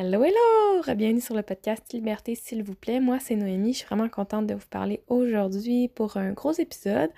Hello, 0.00 0.22
hello! 0.22 0.94
Bienvenue 0.94 1.20
sur 1.20 1.34
le 1.34 1.42
podcast 1.42 1.92
Liberté, 1.92 2.36
s'il 2.36 2.62
vous 2.62 2.76
plaît. 2.76 3.00
Moi, 3.00 3.18
c'est 3.18 3.34
Noémie. 3.34 3.72
Je 3.72 3.78
suis 3.78 3.86
vraiment 3.86 4.08
contente 4.08 4.46
de 4.46 4.54
vous 4.54 4.68
parler 4.70 5.02
aujourd'hui 5.08 5.88
pour 5.88 6.16
un 6.16 6.30
gros 6.30 6.52
épisode. 6.52 7.10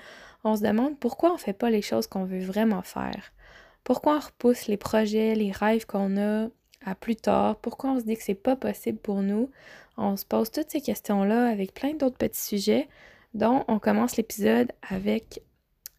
On 0.45 0.56
se 0.56 0.62
demande 0.62 0.98
pourquoi 0.98 1.35
on 1.35 1.37
fait 1.37 1.53
pas 1.53 1.69
les 1.69 1.82
choses 1.82 2.06
qu'on 2.06 2.24
veut 2.24 2.43
vraiment 2.43 2.80
faire. 2.80 3.32
Pourquoi 3.85 4.16
on 4.16 4.21
repousse 4.21 4.66
les 4.66 4.79
projets, 4.79 5.35
les 5.35 5.53
rêves 5.53 5.85
qu'on 5.85 6.16
a 6.16 6.48
à 6.82 6.95
plus 6.95 7.16
tard? 7.16 7.56
Pourquoi 7.56 7.90
on 7.90 8.01
se 8.01 8.04
dit 8.06 8.16
que 8.16 8.22
c'est 8.22 8.33
pas 8.33 8.56
possible 8.56 8.99
pour 8.99 9.21
nous? 9.21 9.51
On 9.99 10.17
se 10.17 10.24
pose 10.24 10.51
toutes 10.51 10.71
ces 10.71 10.81
questions-là 10.81 11.49
avec 11.49 11.74
plein 11.74 11.92
d'autres 11.92 12.17
petits 12.17 12.40
sujets, 12.40 12.88
dont 13.35 13.62
on 13.69 13.78
commence 13.78 14.17
l'épisode 14.17 14.72
avec 14.88 15.42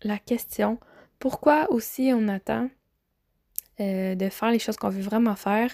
la 0.01 0.17
question 0.17 0.79
pourquoi 1.19 1.71
aussi 1.71 2.11
on 2.11 2.27
attend 2.27 2.71
euh, 3.79 4.15
de 4.15 4.29
faire 4.29 4.49
les 4.49 4.57
choses 4.57 4.77
qu'on 4.77 4.89
veut 4.89 5.03
vraiment 5.03 5.35
faire 5.35 5.69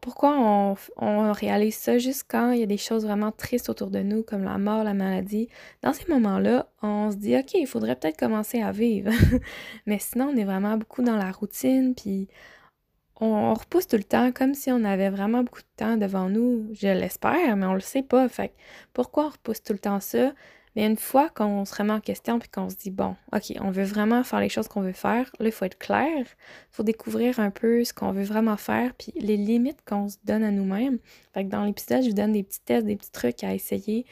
pourquoi 0.00 0.76
on, 0.96 1.32
réalise 1.32 1.76
ça 1.76 1.98
juste 1.98 2.24
quand 2.28 2.52
il 2.52 2.60
y 2.60 2.62
a 2.62 2.66
des 2.66 2.76
choses 2.76 3.04
vraiment 3.04 3.32
tristes 3.32 3.68
autour 3.68 3.90
de 3.90 4.00
nous, 4.00 4.22
comme 4.22 4.44
la 4.44 4.58
mort, 4.58 4.84
la 4.84 4.94
maladie? 4.94 5.48
Dans 5.82 5.92
ces 5.92 6.06
moments-là, 6.08 6.68
on 6.82 7.10
se 7.10 7.16
dit, 7.16 7.36
OK, 7.36 7.54
il 7.54 7.66
faudrait 7.66 7.96
peut-être 7.96 8.18
commencer 8.18 8.62
à 8.62 8.72
vivre. 8.72 9.10
Mais 9.86 9.98
sinon, 9.98 10.30
on 10.32 10.36
est 10.36 10.44
vraiment 10.44 10.76
beaucoup 10.76 11.02
dans 11.02 11.16
la 11.16 11.30
routine, 11.30 11.94
puis 11.94 12.28
on, 13.20 13.54
repousse 13.54 13.86
tout 13.86 13.96
le 13.96 14.04
temps 14.04 14.32
comme 14.32 14.54
si 14.54 14.70
on 14.70 14.84
avait 14.84 15.10
vraiment 15.10 15.42
beaucoup 15.42 15.62
de 15.62 15.76
temps 15.76 15.96
devant 15.96 16.28
nous. 16.28 16.68
Je 16.74 16.88
l'espère, 16.88 17.56
mais 17.56 17.66
on 17.66 17.74
le 17.74 17.80
sait 17.80 18.02
pas. 18.02 18.28
Fait 18.28 18.52
pourquoi 18.92 19.26
on 19.26 19.30
repousse 19.30 19.62
tout 19.62 19.72
le 19.72 19.78
temps 19.78 20.00
ça? 20.00 20.32
Mais 20.76 20.86
une 20.86 20.98
fois 20.98 21.30
qu'on 21.30 21.64
se 21.64 21.74
remet 21.74 21.94
en 21.94 22.00
question 22.00 22.38
puis 22.38 22.50
qu'on 22.50 22.68
se 22.68 22.76
dit, 22.76 22.90
bon, 22.90 23.16
OK, 23.32 23.54
on 23.60 23.70
veut 23.70 23.84
vraiment 23.84 24.22
faire 24.22 24.40
les 24.40 24.50
choses 24.50 24.68
qu'on 24.68 24.82
veut 24.82 24.92
faire, 24.92 25.30
là, 25.40 25.46
il 25.46 25.52
faut 25.52 25.64
être 25.64 25.78
clair. 25.78 26.18
Il 26.18 26.26
faut 26.70 26.82
découvrir 26.82 27.40
un 27.40 27.50
peu 27.50 27.82
ce 27.82 27.94
qu'on 27.94 28.12
veut 28.12 28.24
vraiment 28.24 28.58
faire 28.58 28.92
puis 28.94 29.12
les 29.16 29.38
limites 29.38 29.80
qu'on 29.86 30.08
se 30.08 30.18
donne 30.24 30.44
à 30.44 30.50
nous-mêmes. 30.50 30.98
Fait 31.32 31.44
que 31.44 31.48
dans 31.48 31.64
l'épisode, 31.64 32.02
je 32.02 32.08
vous 32.08 32.14
donne 32.14 32.32
des 32.32 32.42
petits 32.42 32.60
tests, 32.60 32.86
des 32.86 32.96
petits 32.96 33.10
trucs 33.10 33.42
à 33.42 33.54
essayer. 33.54 34.04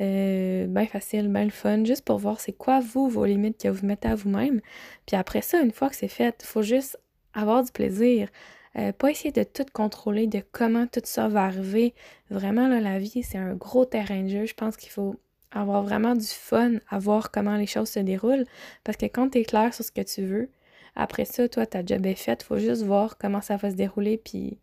Euh, 0.00 0.66
bien 0.66 0.86
facile, 0.86 1.28
bien 1.28 1.44
le 1.44 1.50
fun, 1.50 1.84
juste 1.84 2.04
pour 2.04 2.18
voir 2.18 2.40
c'est 2.40 2.52
quoi 2.52 2.80
vous, 2.80 3.08
vos 3.08 3.24
limites 3.24 3.60
que 3.60 3.68
vous 3.68 3.86
mettez 3.86 4.08
à 4.08 4.14
vous-même. 4.14 4.60
Puis 5.06 5.16
après 5.16 5.42
ça, 5.42 5.60
une 5.60 5.72
fois 5.72 5.88
que 5.88 5.96
c'est 5.96 6.08
fait, 6.08 6.36
il 6.40 6.46
faut 6.46 6.62
juste 6.62 6.98
avoir 7.32 7.62
du 7.62 7.70
plaisir. 7.72 8.28
Euh, 8.76 8.92
pas 8.92 9.10
essayer 9.10 9.32
de 9.32 9.44
tout 9.44 9.66
contrôler, 9.72 10.26
de 10.26 10.42
comment 10.52 10.86
tout 10.86 11.00
ça 11.04 11.28
va 11.28 11.44
arriver. 11.44 11.94
Vraiment, 12.30 12.68
là, 12.68 12.80
la 12.80 12.98
vie, 12.98 13.22
c'est 13.22 13.38
un 13.38 13.54
gros 13.54 13.84
terrain 13.84 14.22
de 14.22 14.28
jeu. 14.28 14.46
Je 14.46 14.54
pense 14.54 14.76
qu'il 14.76 14.90
faut 14.90 15.16
avoir 15.50 15.82
vraiment 15.82 16.14
du 16.14 16.26
fun 16.26 16.74
à 16.88 16.98
voir 16.98 17.30
comment 17.30 17.56
les 17.56 17.66
choses 17.66 17.88
se 17.88 18.00
déroulent. 18.00 18.44
Parce 18.84 18.96
que 18.96 19.06
quand 19.06 19.30
tu 19.30 19.38
es 19.38 19.44
clair 19.44 19.72
sur 19.74 19.84
ce 19.84 19.92
que 19.92 20.02
tu 20.02 20.22
veux, 20.22 20.50
après 20.96 21.24
ça, 21.24 21.48
toi, 21.48 21.66
ta 21.66 21.84
job 21.84 22.04
est 22.06 22.14
faite. 22.14 22.42
Faut 22.42 22.58
juste 22.58 22.82
voir 22.82 23.18
comment 23.18 23.40
ça 23.40 23.56
va 23.56 23.70
se 23.70 23.76
dérouler. 23.76 24.18
Puis 24.18 24.58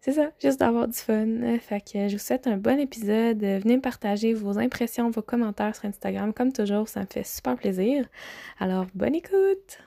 c'est 0.00 0.12
ça, 0.12 0.30
juste 0.40 0.60
d'avoir 0.60 0.86
du 0.86 0.98
fun. 0.98 1.58
Fait 1.60 1.80
que 1.80 2.08
je 2.08 2.12
vous 2.12 2.22
souhaite 2.22 2.46
un 2.46 2.56
bon 2.56 2.78
épisode. 2.78 3.40
Venez 3.40 3.76
me 3.76 3.80
partager 3.80 4.34
vos 4.34 4.58
impressions, 4.58 5.10
vos 5.10 5.22
commentaires 5.22 5.74
sur 5.74 5.86
Instagram. 5.86 6.32
Comme 6.32 6.52
toujours, 6.52 6.88
ça 6.88 7.00
me 7.00 7.06
fait 7.06 7.24
super 7.24 7.56
plaisir. 7.56 8.06
Alors, 8.60 8.86
bonne 8.94 9.14
écoute! 9.14 9.78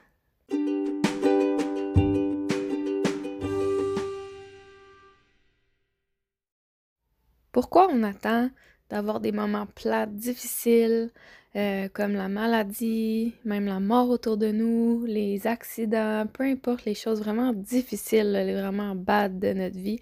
Pourquoi 7.51 7.88
on 7.91 8.03
attend 8.03 8.51
d'avoir 8.89 9.19
des 9.19 9.31
moments 9.31 9.66
plats, 9.66 10.05
difficiles, 10.05 11.11
euh, 11.55 11.88
comme 11.93 12.13
la 12.13 12.30
maladie, 12.30 13.33
même 13.44 13.66
la 13.66 13.79
mort 13.79 14.09
autour 14.09 14.38
de 14.38 14.52
nous, 14.52 15.05
les 15.05 15.47
accidents, 15.47 16.25
peu 16.31 16.44
importe 16.44 16.85
les 16.85 16.94
choses 16.94 17.19
vraiment 17.19 17.53
difficiles, 17.53 18.31
les 18.31 18.53
vraiment 18.53 18.95
bad 18.95 19.39
de 19.39 19.53
notre 19.53 19.77
vie. 19.77 19.99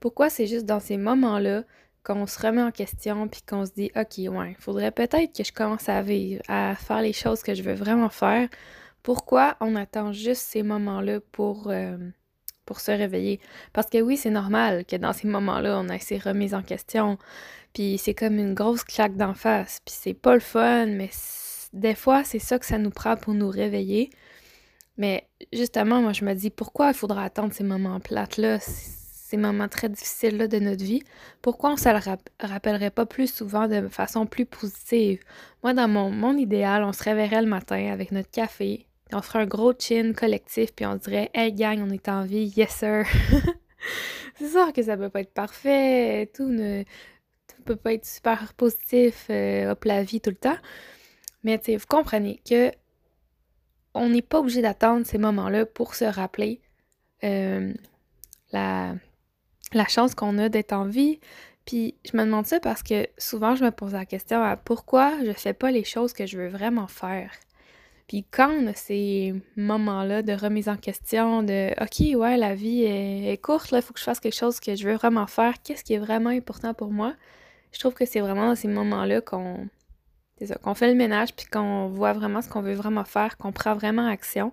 Pourquoi 0.00 0.28
c'est 0.30 0.46
juste 0.46 0.66
dans 0.66 0.80
ces 0.80 0.96
moments-là 0.96 1.64
qu'on 2.04 2.26
se 2.26 2.40
remet 2.40 2.62
en 2.62 2.70
question 2.70 3.28
puis 3.28 3.42
qu'on 3.42 3.66
se 3.66 3.72
dit 3.72 3.90
OK, 3.96 4.18
ouais, 4.18 4.56
faudrait 4.58 4.90
peut-être 4.92 5.36
que 5.36 5.44
je 5.44 5.52
commence 5.52 5.88
à 5.88 6.02
vivre, 6.02 6.42
à 6.48 6.74
faire 6.74 7.02
les 7.02 7.12
choses 7.12 7.42
que 7.42 7.54
je 7.54 7.62
veux 7.62 7.74
vraiment 7.74 8.08
faire. 8.08 8.48
Pourquoi 9.02 9.56
on 9.60 9.76
attend 9.76 10.12
juste 10.12 10.42
ces 10.42 10.62
moments-là 10.62 11.20
pour 11.32 11.68
euh, 11.68 11.96
pour 12.68 12.80
se 12.80 12.90
réveiller. 12.90 13.40
Parce 13.72 13.88
que 13.88 13.98
oui, 14.02 14.18
c'est 14.18 14.28
normal 14.28 14.84
que 14.84 14.96
dans 14.96 15.14
ces 15.14 15.26
moments-là, 15.26 15.80
on 15.80 15.88
ait 15.88 15.98
ces 15.98 16.18
remises 16.18 16.54
en 16.54 16.62
question. 16.62 17.16
Puis 17.72 17.96
c'est 17.96 18.12
comme 18.12 18.38
une 18.38 18.52
grosse 18.52 18.84
claque 18.84 19.16
d'en 19.16 19.32
face. 19.32 19.80
Puis 19.86 19.94
c'est 19.98 20.12
pas 20.12 20.34
le 20.34 20.40
fun, 20.40 20.84
mais 20.86 21.08
des 21.72 21.94
fois, 21.94 22.24
c'est 22.24 22.38
ça 22.38 22.58
que 22.58 22.66
ça 22.66 22.76
nous 22.76 22.90
prend 22.90 23.16
pour 23.16 23.32
nous 23.32 23.48
réveiller. 23.48 24.10
Mais 24.98 25.26
justement, 25.50 26.02
moi, 26.02 26.12
je 26.12 26.26
me 26.26 26.34
dis, 26.34 26.50
pourquoi 26.50 26.88
il 26.88 26.94
faudra 26.94 27.24
attendre 27.24 27.54
ces 27.54 27.64
moments 27.64 28.00
plates-là, 28.00 28.58
ces 28.60 29.38
moments 29.38 29.68
très 29.68 29.88
difficiles-là 29.88 30.46
de 30.46 30.58
notre 30.58 30.84
vie? 30.84 31.02
Pourquoi 31.40 31.70
on 31.70 31.74
ne 31.74 31.78
se 31.78 31.88
le 31.88 32.46
rappellerait 32.46 32.90
pas 32.90 33.06
plus 33.06 33.32
souvent 33.32 33.66
de 33.66 33.88
façon 33.88 34.26
plus 34.26 34.44
positive? 34.44 35.20
Moi, 35.62 35.72
dans 35.72 35.88
mon, 35.88 36.10
mon 36.10 36.36
idéal, 36.36 36.84
on 36.84 36.92
se 36.92 37.02
réveillerait 37.02 37.42
le 37.42 37.48
matin 37.48 37.90
avec 37.92 38.12
notre 38.12 38.30
café, 38.30 38.87
on 39.12 39.22
ferait 39.22 39.40
un 39.40 39.46
gros 39.46 39.72
chin 39.78 40.12
collectif, 40.14 40.72
puis 40.74 40.86
on 40.86 40.96
dirait 40.96 41.30
Hey 41.34 41.52
gang, 41.52 41.80
on 41.82 41.90
est 41.90 42.08
en 42.08 42.24
vie, 42.24 42.52
yes 42.56 42.70
sir. 42.70 43.04
c'est 44.38 44.48
sûr 44.48 44.72
que 44.72 44.82
ça 44.82 44.96
peut 44.96 45.08
pas 45.08 45.20
être 45.20 45.32
parfait, 45.32 46.30
tout 46.34 46.48
ne 46.48 46.84
peut 47.64 47.76
pas 47.76 47.92
être 47.92 48.06
super 48.06 48.54
positif, 48.54 49.26
euh, 49.30 49.70
hop 49.70 49.84
la 49.84 50.02
vie 50.02 50.20
tout 50.20 50.30
le 50.30 50.36
temps. 50.36 50.56
Mais 51.44 51.60
vous 51.66 51.86
comprenez 51.88 52.40
que 52.48 52.72
on 53.94 54.08
n'est 54.08 54.22
pas 54.22 54.40
obligé 54.40 54.62
d'attendre 54.62 55.06
ces 55.06 55.18
moments-là 55.18 55.66
pour 55.66 55.94
se 55.94 56.04
rappeler 56.04 56.60
euh, 57.24 57.72
la, 58.52 58.94
la 59.72 59.86
chance 59.86 60.14
qu'on 60.14 60.38
a 60.38 60.48
d'être 60.48 60.72
en 60.72 60.84
vie. 60.84 61.20
Puis 61.64 61.96
je 62.10 62.16
me 62.16 62.24
demande 62.24 62.46
ça 62.46 62.60
parce 62.60 62.82
que 62.82 63.06
souvent 63.18 63.54
je 63.54 63.64
me 63.64 63.70
pose 63.70 63.92
la 63.92 64.06
question 64.06 64.42
pourquoi 64.64 65.12
je 65.24 65.32
fais 65.32 65.52
pas 65.52 65.70
les 65.70 65.84
choses 65.84 66.12
que 66.12 66.26
je 66.26 66.38
veux 66.38 66.48
vraiment 66.48 66.86
faire. 66.86 67.32
Puis 68.08 68.24
quand 68.30 68.50
on 68.50 68.66
a 68.68 68.74
ces 68.74 69.34
moments-là 69.56 70.22
de 70.22 70.32
remise 70.32 70.70
en 70.70 70.76
question, 70.76 71.42
de 71.42 71.70
OK, 71.80 72.18
ouais, 72.18 72.38
la 72.38 72.54
vie 72.54 72.82
est, 72.84 73.40
courte, 73.42 73.70
là, 73.70 73.78
il 73.78 73.82
faut 73.82 73.92
que 73.92 74.00
je 74.00 74.04
fasse 74.04 74.18
quelque 74.18 74.34
chose 74.34 74.58
que 74.60 74.74
je 74.74 74.88
veux 74.88 74.94
vraiment 74.94 75.26
faire, 75.26 75.54
qu'est-ce 75.62 75.84
qui 75.84 75.92
est 75.92 75.98
vraiment 75.98 76.30
important 76.30 76.72
pour 76.72 76.90
moi? 76.90 77.14
Je 77.72 77.78
trouve 77.78 77.92
que 77.92 78.06
c'est 78.06 78.20
vraiment 78.20 78.48
dans 78.48 78.54
ces 78.56 78.68
moments-là 78.68 79.20
qu'on 79.20 79.68
qu'on 80.62 80.74
fait 80.74 80.86
le 80.86 80.94
ménage 80.94 81.34
puis 81.34 81.46
qu'on 81.46 81.88
voit 81.88 82.12
vraiment 82.12 82.40
ce 82.40 82.48
qu'on 82.48 82.62
veut 82.62 82.74
vraiment 82.74 83.04
faire, 83.04 83.36
qu'on 83.38 83.50
prend 83.50 83.74
vraiment 83.74 84.06
action. 84.06 84.52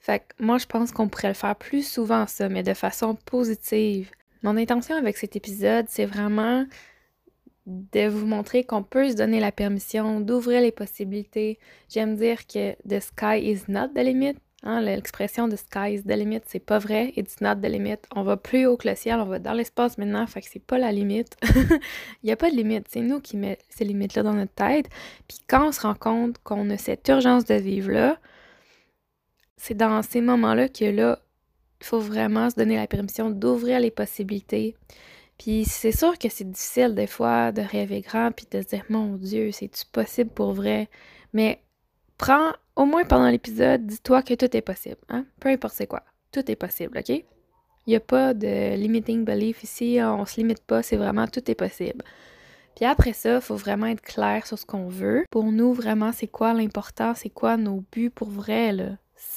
Fait 0.00 0.18
que 0.18 0.44
moi, 0.44 0.58
je 0.58 0.66
pense 0.66 0.90
qu'on 0.90 1.08
pourrait 1.08 1.28
le 1.28 1.34
faire 1.34 1.54
plus 1.54 1.88
souvent, 1.88 2.26
ça, 2.26 2.48
mais 2.48 2.64
de 2.64 2.74
façon 2.74 3.14
positive. 3.14 4.10
Mon 4.42 4.56
intention 4.56 4.96
avec 4.96 5.16
cet 5.16 5.36
épisode, 5.36 5.86
c'est 5.88 6.06
vraiment 6.06 6.66
de 7.66 8.08
vous 8.08 8.26
montrer 8.26 8.64
qu'on 8.64 8.82
peut 8.82 9.10
se 9.10 9.16
donner 9.16 9.40
la 9.40 9.52
permission 9.52 10.20
d'ouvrir 10.20 10.60
les 10.60 10.72
possibilités. 10.72 11.58
J'aime 11.88 12.16
dire 12.16 12.46
que 12.46 12.72
the 12.88 13.00
sky 13.00 13.38
is 13.38 13.62
not 13.68 13.88
the 13.94 14.00
limit. 14.00 14.34
Hein, 14.64 14.80
l'expression 14.80 15.48
the 15.48 15.56
sky 15.56 15.94
is 15.94 16.02
the 16.02 16.16
limit, 16.16 16.42
c'est 16.46 16.60
pas 16.60 16.78
vrai. 16.78 17.12
It's 17.16 17.40
not 17.40 17.56
the 17.56 17.66
limit. 17.68 17.98
On 18.14 18.22
va 18.22 18.36
plus 18.36 18.66
haut 18.66 18.76
que 18.76 18.88
le 18.88 18.94
ciel, 18.94 19.18
on 19.18 19.24
va 19.24 19.40
dans 19.40 19.54
l'espace 19.54 19.98
maintenant, 19.98 20.26
fait 20.26 20.40
que 20.40 20.48
c'est 20.48 20.64
pas 20.64 20.78
la 20.78 20.92
limite. 20.92 21.36
Il 22.22 22.26
n'y 22.26 22.32
a 22.32 22.36
pas 22.36 22.50
de 22.50 22.56
limite. 22.56 22.86
C'est 22.88 23.00
nous 23.00 23.20
qui 23.20 23.36
mettons 23.36 23.62
ces 23.70 23.84
limites-là 23.84 24.22
dans 24.22 24.34
notre 24.34 24.52
tête. 24.52 24.86
Puis 25.26 25.38
quand 25.48 25.68
on 25.68 25.72
se 25.72 25.80
rend 25.80 25.94
compte 25.94 26.38
qu'on 26.44 26.70
a 26.70 26.76
cette 26.76 27.06
urgence 27.08 27.44
de 27.44 27.54
vivre-là, 27.54 28.18
c'est 29.56 29.76
dans 29.76 30.02
ces 30.02 30.20
moments-là 30.20 30.68
que 30.68 30.84
là, 30.84 31.20
il 31.80 31.86
faut 31.86 32.00
vraiment 32.00 32.48
se 32.50 32.54
donner 32.54 32.76
la 32.76 32.86
permission 32.86 33.30
d'ouvrir 33.30 33.80
les 33.80 33.90
possibilités. 33.90 34.76
Puis 35.42 35.64
c'est 35.64 35.90
sûr 35.90 36.16
que 36.18 36.28
c'est 36.28 36.48
difficile 36.48 36.94
des 36.94 37.08
fois 37.08 37.50
de 37.50 37.62
rêver 37.62 38.00
grand 38.00 38.30
puis 38.30 38.46
de 38.48 38.62
se 38.62 38.68
dire 38.68 38.84
mon 38.88 39.16
Dieu, 39.16 39.50
c'est-tu 39.50 39.84
possible 39.86 40.30
pour 40.30 40.52
vrai? 40.52 40.88
Mais 41.32 41.60
prends 42.16 42.52
au 42.76 42.84
moins 42.84 43.02
pendant 43.04 43.28
l'épisode, 43.28 43.84
dis-toi 43.84 44.22
que 44.22 44.34
tout 44.34 44.56
est 44.56 44.60
possible. 44.60 45.00
Hein? 45.08 45.24
Peu 45.40 45.48
importe 45.48 45.74
c'est 45.74 45.88
quoi. 45.88 46.04
Tout 46.30 46.48
est 46.48 46.54
possible, 46.54 46.96
OK? 46.96 47.08
Il 47.08 47.24
n'y 47.88 47.96
a 47.96 48.00
pas 48.00 48.34
de 48.34 48.76
limiting 48.76 49.24
belief 49.24 49.64
ici, 49.64 49.98
on 50.00 50.24
se 50.26 50.36
limite 50.36 50.62
pas, 50.62 50.84
c'est 50.84 50.96
vraiment 50.96 51.26
tout 51.26 51.50
est 51.50 51.56
possible. 51.56 52.04
Puis 52.76 52.84
après 52.84 53.12
ça, 53.12 53.34
il 53.34 53.40
faut 53.40 53.56
vraiment 53.56 53.86
être 53.86 54.00
clair 54.00 54.46
sur 54.46 54.60
ce 54.60 54.64
qu'on 54.64 54.86
veut. 54.86 55.24
Pour 55.28 55.50
nous, 55.50 55.72
vraiment, 55.72 56.12
c'est 56.12 56.28
quoi 56.28 56.54
l'important, 56.54 57.14
c'est 57.16 57.30
quoi 57.30 57.56
nos 57.56 57.82
buts 57.90 58.10
pour 58.10 58.30
vrai, 58.30 58.70
là? 58.70 58.90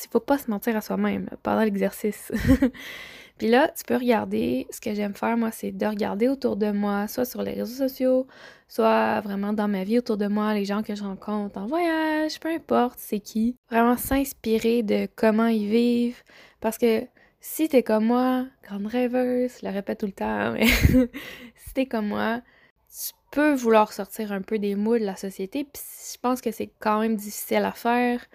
Il 0.04 0.10
faut 0.12 0.19
pas 0.19 0.38
se 0.38 0.52
mentir 0.52 0.78
à 0.78 0.81
soi-même 0.81 1.30
pendant 1.42 1.63
l'exercice. 1.63 2.31
Puis 3.38 3.50
là, 3.50 3.70
tu 3.76 3.84
peux 3.84 3.96
regarder, 3.96 4.66
ce 4.72 4.80
que 4.80 4.94
j'aime 4.94 5.14
faire, 5.14 5.36
moi, 5.36 5.52
c'est 5.52 5.72
de 5.72 5.86
regarder 5.86 6.30
autour 6.30 6.56
de 6.56 6.72
moi, 6.72 7.08
soit 7.08 7.26
sur 7.26 7.44
les 7.44 7.52
réseaux 7.52 7.88
sociaux, 7.88 8.28
soit 8.70 9.20
vraiment 9.22 9.52
dans 9.52 9.68
ma 9.68 9.84
vie 9.84 10.00
autour 10.00 10.18
de 10.18 10.28
moi, 10.28 10.54
les 10.54 10.64
gens 10.64 10.84
que 10.84 10.96
je 10.96 11.04
rencontre 11.04 11.60
en 11.60 11.66
voyage, 11.66 12.40
peu 12.40 12.50
importe 12.50 12.98
c'est 12.98 13.20
qui. 13.20 13.58
Vraiment 13.70 13.98
s'inspirer 13.98 14.84
de 14.84 15.08
comment 15.16 15.48
ils 15.48 15.68
vivent. 15.68 16.24
Parce 16.62 16.78
que 16.78 17.06
si 17.42 17.68
t'es 17.68 17.84
comme 17.84 18.06
moi, 18.06 18.48
grande 18.64 18.88
rêveuse, 18.88 19.52
je 19.62 19.68
le 19.68 19.74
répète 19.74 20.00
tout 20.00 20.06
le 20.06 20.14
temps, 20.14 20.54
mais 20.54 20.68
si 21.56 21.74
t'es 21.74 21.86
comme 21.86 22.08
moi, 22.08 22.42
tu 22.90 23.12
peux 23.31 23.54
vouloir 23.54 23.92
sortir 23.92 24.31
un 24.31 24.42
peu 24.42 24.60
des 24.60 24.76
mots 24.76 24.98
de 24.98 25.04
la 25.04 25.18
société, 25.18 25.66
puis 25.66 25.84
je 26.14 26.18
pense 26.20 26.40
que 26.42 26.52
c'est 26.52 26.72
quand 26.80 27.02
même 27.02 27.18
difficile 27.18 27.66
à 27.66 27.74
faire. 27.74 28.26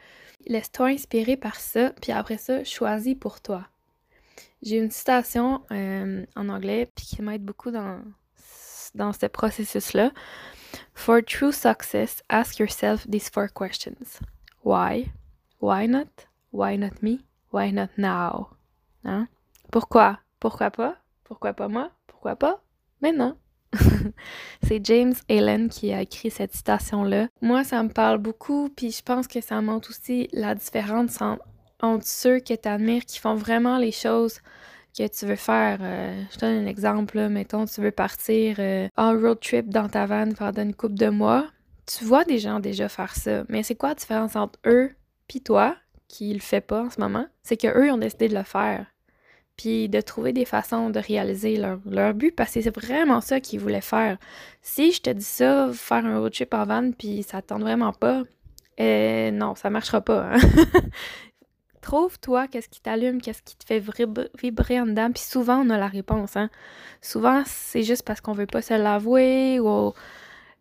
Laisse-toi 0.47 0.89
inspirer 0.89 1.37
par 1.37 1.57
ça, 1.57 1.91
puis 2.03 2.13
après 2.13 2.39
ça, 2.39 2.65
choisis 2.65 3.15
pour 3.19 3.41
toi. 3.41 3.67
J'ai 4.63 4.77
une 4.77 4.91
citation 4.91 5.63
euh, 5.71 6.25
en 6.37 6.49
anglais 6.49 6.91
puis 6.95 7.07
qui 7.07 7.23
m'aide 7.23 7.45
beaucoup 7.45 7.71
dans, 7.71 8.01
dans 8.95 9.13
ce 9.13 9.27
processus-là. 9.27 10.13
For 10.95 11.21
true 11.23 11.53
success, 11.53 12.23
ask 12.29 12.59
yourself 12.59 13.07
these 13.09 13.31
four 13.31 13.49
questions. 13.49 14.21
Why? 14.63 15.13
Why 15.61 15.87
not? 15.87 16.27
Why 16.53 16.77
not 16.77 17.03
me? 17.03 17.21
Why 17.53 17.73
not 17.73 17.89
now? 17.97 18.51
Hein? 19.05 19.29
Pourquoi? 19.73 20.19
Pourquoi 20.39 20.71
pas? 20.71 20.97
Pourquoi 21.25 21.55
pas 21.55 21.69
moi? 21.69 21.91
Pourquoi 22.07 22.37
pas? 22.37 22.63
Maintenant. 23.01 23.37
c'est 24.63 24.85
James 24.85 25.15
Allen 25.29 25.69
qui 25.69 25.93
a 25.93 26.03
écrit 26.03 26.31
cette 26.31 26.55
citation-là. 26.55 27.29
Moi, 27.41 27.65
ça 27.65 27.83
me 27.83 27.89
parle 27.89 28.19
beaucoup, 28.19 28.69
puis 28.69 28.91
je 28.91 29.03
pense 29.03 29.29
que 29.29 29.41
ça 29.41 29.61
montre 29.63 29.91
aussi 29.91 30.29
la 30.33 30.55
différence 30.55 31.21
entre 31.21 31.45
ceux 32.03 32.41
que 32.41 32.55
tu 32.55 32.69
admires 32.69 33.05
qui 33.05 33.19
font 33.19 33.35
vraiment 33.35 33.79
les 33.79 33.93
choses 33.93 34.41
que 34.97 35.07
tu 35.07 35.27
veux 35.27 35.37
faire. 35.37 35.79
Euh, 35.81 36.23
je 36.33 36.39
donne 36.39 36.65
un 36.65 36.67
exemple, 36.67 37.29
mettons, 37.29 37.65
tu 37.65 37.81
veux 37.81 37.91
partir 37.91 38.57
euh, 38.59 38.89
en 38.97 39.13
road 39.13 39.41
trip 39.41 39.69
dans 39.69 39.89
ta 39.89 40.07
van 40.07 40.33
pendant 40.33 40.63
une 40.63 40.75
couple 40.75 40.95
de 40.95 41.09
mois. 41.09 41.47
Tu 41.87 42.05
vois 42.05 42.25
des 42.25 42.39
gens 42.39 42.61
déjà 42.61 42.89
faire 42.89 43.15
ça, 43.15 43.45
mais 43.49 43.63
c'est 43.63 43.75
quoi 43.75 43.91
la 43.91 43.95
différence 43.97 44.37
entre 44.37 44.59
eux 44.67 44.93
puis 45.29 45.41
toi, 45.41 45.77
qui 46.09 46.33
le 46.33 46.41
fait 46.41 46.61
pas 46.61 46.83
en 46.83 46.91
ce 46.91 47.01
moment? 47.01 47.27
C'est 47.43 47.57
que 47.57 47.69
eux 47.69 47.93
ont 47.93 47.99
décidé 47.99 48.29
de 48.29 48.35
le 48.35 48.43
faire 48.43 48.87
puis 49.57 49.91
de 49.91 50.01
trouver 50.01 50.33
des 50.33 50.47
façons 50.47 50.89
de 50.89 50.99
réaliser 50.99 51.59
leur, 51.59 52.15
but, 52.15 52.35
parce 52.35 52.55
que 52.55 52.63
c'est 52.63 52.75
vraiment 52.75 53.21
ça 53.21 53.41
qu'ils 53.41 53.61
voulaient 53.61 53.83
faire. 53.83 54.17
Si 54.63 54.91
je 54.91 55.03
te 55.03 55.11
dis 55.11 55.23
ça, 55.23 55.69
faire 55.75 56.07
un 56.07 56.19
road 56.19 56.33
trip 56.33 56.55
en 56.55 56.65
van, 56.65 56.93
puis 56.93 57.23
ça 57.23 57.43
tente 57.43 57.61
vraiment 57.61 57.93
pas, 57.93 58.23
euh, 58.81 59.31
non, 59.31 59.55
ça 59.55 59.69
marchera 59.69 60.01
pas. 60.01 60.31
Hein. 60.33 60.39
Trouve-toi 61.81 62.47
qu'est-ce 62.49 62.69
qui 62.69 62.81
t'allume, 62.81 63.21
qu'est-ce 63.23 63.43
qui 63.43 63.57
te 63.57 63.65
fait 63.65 63.83
vibrer 64.43 64.81
en 64.81 64.87
dedans, 64.87 65.11
puis 65.13 65.23
souvent 65.23 65.65
on 65.65 65.71
a 65.71 65.79
la 65.79 65.89
réponse. 65.89 66.37
Hein. 66.37 66.51
Souvent, 67.01 67.43
c'est 67.47 67.83
juste 67.83 68.03
parce 68.05 68.21
qu'on 68.21 68.33
veut 68.33 68.47
pas 68.47 68.63
se 68.63 68.75
l'avouer, 68.75 69.61
ou 69.61 69.93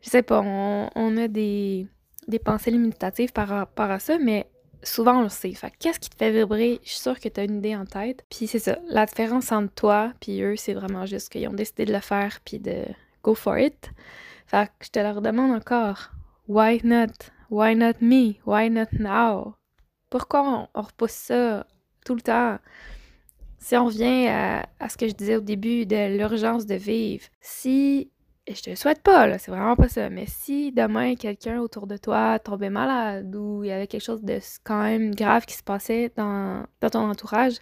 je 0.01 0.09
sais 0.09 0.23
pas, 0.23 0.41
on, 0.41 1.17
a 1.17 1.27
des, 1.27 1.87
des 2.27 2.39
pensées 2.39 2.71
limitatives 2.71 3.33
par 3.33 3.49
rapport 3.49 3.91
à 3.91 3.99
ça, 3.99 4.17
mais 4.17 4.47
souvent 4.81 5.19
on 5.19 5.23
le 5.23 5.29
sait. 5.29 5.53
Fait 5.53 5.73
qu'est-ce 5.77 5.99
qui 5.99 6.09
te 6.09 6.15
fait 6.15 6.31
vibrer? 6.31 6.79
Je 6.83 6.89
suis 6.89 6.99
sûre 6.99 7.19
que 7.19 7.27
tu 7.27 7.39
as 7.39 7.43
une 7.43 7.57
idée 7.57 7.75
en 7.75 7.85
tête. 7.85 8.23
Puis 8.29 8.47
c'est 8.47 8.59
ça, 8.59 8.77
la 8.87 9.05
différence 9.05 9.51
entre 9.51 9.73
toi 9.73 10.13
puis 10.21 10.41
eux, 10.41 10.55
c'est 10.55 10.73
vraiment 10.73 11.05
juste 11.05 11.29
qu'ils 11.29 11.47
ont 11.47 11.53
décidé 11.53 11.85
de 11.85 11.93
le 11.93 11.99
faire 11.99 12.39
puis 12.45 12.59
de 12.59 12.85
go 13.23 13.35
for 13.35 13.57
it. 13.57 13.91
Fait 14.45 14.67
que 14.67 14.85
je 14.85 14.89
te 14.89 14.99
leur 14.99 15.21
demande 15.21 15.51
encore, 15.51 16.11
why 16.47 16.79
not? 16.83 17.13
Why 17.49 17.75
not 17.75 17.99
me? 17.99 18.35
Why 18.45 18.69
not 18.69 18.93
now? 18.93 19.55
Pourquoi 20.09 20.69
on, 20.73 20.81
repousse 20.81 21.11
ça 21.11 21.65
tout 22.05 22.15
le 22.15 22.21
temps? 22.21 22.57
Si 23.57 23.75
on 23.75 23.85
revient 23.85 24.27
à, 24.27 24.89
ce 24.89 24.97
que 24.97 25.07
je 25.07 25.13
disais 25.13 25.35
au 25.35 25.41
début 25.41 25.85
de 25.85 26.17
l'urgence 26.17 26.65
de 26.65 26.75
vivre, 26.75 27.25
si 27.41 28.11
et 28.47 28.55
je 28.55 28.63
te 28.63 28.69
le 28.71 28.75
souhaite 28.75 29.03
pas, 29.03 29.37
c'est 29.37 29.51
vraiment 29.51 29.75
pas 29.75 29.89
ça. 29.89 30.09
Mais 30.09 30.25
si 30.25 30.71
demain 30.71 31.13
quelqu'un 31.13 31.59
autour 31.59 31.85
de 31.85 31.97
toi 31.97 32.39
tombait 32.39 32.71
malade 32.71 33.35
ou 33.35 33.63
il 33.63 33.67
y 33.67 33.71
avait 33.71 33.85
quelque 33.85 34.03
chose 34.03 34.23
de 34.23 34.39
quand 34.63 34.81
même 34.81 35.13
grave 35.13 35.45
qui 35.45 35.53
se 35.53 35.61
passait 35.61 36.11
dans, 36.15 36.65
ton 36.81 37.11
entourage, 37.11 37.57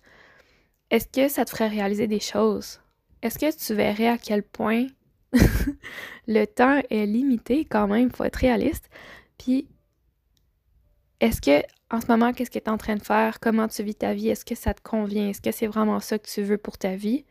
est-ce 0.90 1.10
que 1.10 1.28
ça 1.28 1.44
te 1.44 1.50
ferait 1.50 1.68
réaliser 1.68 2.08
des 2.08 2.22
choses? 2.22 2.80
Est-ce 3.22 3.38
que 3.38 3.54
tu 3.54 3.74
verrais 3.74 4.08
à 4.08 4.18
quel 4.18 4.44
point 4.44 4.88
le 6.28 6.46
temps 6.46 6.82
est 6.90 7.06
limité 7.06 7.66
quand 7.66 7.88
même, 7.88 8.10
faut 8.10 8.24
être 8.24 8.38
réaliste. 8.38 8.90
Puis, 9.38 9.68
est-ce 11.20 11.42
que 11.42 11.66
en 11.90 12.02
ce 12.02 12.08
moment, 12.08 12.34
qu'est-ce 12.34 12.52
que 12.52 12.60
tu 12.60 12.66
es 12.66 12.70
en 12.70 12.78
train 12.78 12.96
de 12.96 13.04
faire? 13.04 13.40
Comment 13.40 13.68
tu 13.68 13.82
vis 13.82 13.96
ta 13.96 14.14
vie? 14.14 14.30
Est-ce 14.30 14.44
que 14.44 14.56
ça 14.56 14.74
te 14.74 14.82
convient? 14.82 15.30
Est-ce 15.30 15.42
que 15.42 15.52
c'est 15.52 15.68
vraiment 15.68 16.00
ça 16.00 16.20
que 16.20 16.28
tu 16.28 16.42
veux 16.42 16.58
pour 16.58 16.78
ta 16.78 16.96
vie? 16.96 17.24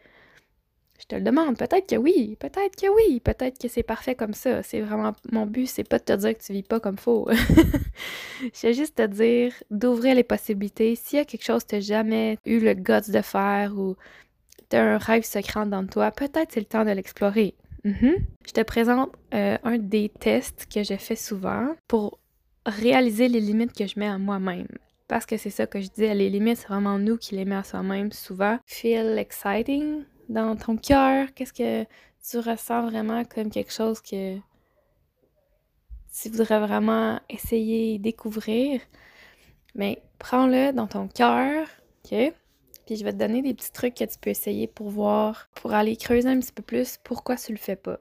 Je 0.99 1.05
te 1.05 1.15
le 1.15 1.21
demande. 1.21 1.59
Peut-être 1.59 1.87
que 1.87 1.97
oui, 1.97 2.37
peut-être 2.41 2.75
que 2.75 2.87
oui, 2.89 3.21
peut-être 3.21 3.59
que 3.59 3.69
c'est 3.69 3.83
parfait 3.83 4.15
comme 4.15 4.33
ça. 4.33 4.63
C'est 4.63 4.81
vraiment 4.81 5.13
mon 5.31 5.45
but, 5.45 5.67
c'est 5.67 5.85
pas 5.85 5.99
de 5.99 6.05
te 6.05 6.13
dire 6.15 6.37
que 6.37 6.43
tu 6.43 6.55
vis 6.55 6.63
pas 6.63 6.81
comme 6.81 6.97
faux. 6.97 7.29
Je 8.55 8.73
juste 8.73 8.97
te 8.97 9.07
dire 9.07 9.53
d'ouvrir 9.71 10.15
les 10.15 10.25
possibilités. 10.25 10.97
S'il 10.97 11.19
y 11.19 11.23
a 11.23 11.27
quelque 11.27 11.45
chose 11.45 11.65
que 11.65 11.77
tu 11.77 11.83
jamais 11.83 12.39
eu 12.47 12.61
le 12.61 12.73
guts 12.73 13.11
de 13.11 13.21
faire 13.21 13.77
ou 13.77 13.97
tu 14.71 14.77
as 14.77 14.83
un 14.83 14.97
rêve 14.97 15.25
secret 15.25 15.67
dans 15.67 15.87
toi, 15.87 16.11
peut-être 16.11 16.53
c'est 16.53 16.61
le 16.61 16.67
temps 16.67 16.85
de 16.85 16.91
l'explorer. 16.93 17.55
Mm-hmm. 17.85 18.17
Je 18.47 18.53
te 18.53 18.63
présente 18.63 19.11
euh, 19.35 19.59
un 19.65 19.77
des 19.77 20.09
tests 20.09 20.67
que 20.73 20.83
je 20.83 20.97
fais 20.97 21.15
souvent 21.15 21.77
pour 21.89 22.19
réaliser 22.67 23.29
les 23.29 23.41
limites 23.41 23.73
que 23.73 23.87
je 23.87 23.99
mets 23.99 24.09
à 24.09 24.19
moi-même. 24.19 24.69
Parce 25.09 25.25
que 25.25 25.37
c'est 25.37 25.51
ça 25.51 25.67
que 25.67 25.81
je 25.81 25.89
dis, 25.89 26.03
les 26.03 26.29
limites, 26.29 26.59
c'est 26.59 26.69
vraiment 26.69 26.99
nous 26.99 27.17
qui 27.17 27.37
les 27.37 27.45
mettons 27.45 27.61
à 27.61 27.65
soi-même 27.65 28.13
souvent. 28.13 28.59
Feel 28.67 29.19
exciting, 29.19 30.05
dans 30.29 30.57
ton 30.57 30.77
cœur? 30.77 31.29
Qu'est-ce 31.35 31.53
que 31.53 31.85
tu 32.29 32.39
ressens 32.39 32.91
vraiment 32.91 33.25
comme 33.25 33.51
quelque 33.51 33.73
chose 33.73 34.01
que 34.01 34.37
tu 34.37 36.29
voudrais 36.31 36.61
vraiment 36.61 37.21
essayer, 37.29 37.99
découvrir? 37.99 38.81
Mais 39.75 40.03
prends-le 40.19 40.73
dans 40.73 40.87
ton 40.87 41.07
cœur, 41.09 41.69
OK? 42.05 42.33
Puis 42.87 42.97
je 42.97 43.05
vais 43.05 43.13
te 43.13 43.19
donner 43.19 43.43
des 43.43 43.55
petits 43.55 43.73
trucs 43.73 43.95
que 43.95 44.05
tu 44.05 44.19
peux 44.21 44.31
essayer 44.31 44.67
pour 44.67 44.91
voir, 44.91 45.49
pour 45.55 45.75
aller 45.75 45.97
creuser 45.97 46.29
un 46.29 46.39
petit 46.39 46.53
peu 46.53 46.63
plus 46.63 46.99
pourquoi 47.03 47.37
tu 47.37 47.53
le 47.53 47.59
fais 47.59 47.77
pas. 47.77 47.99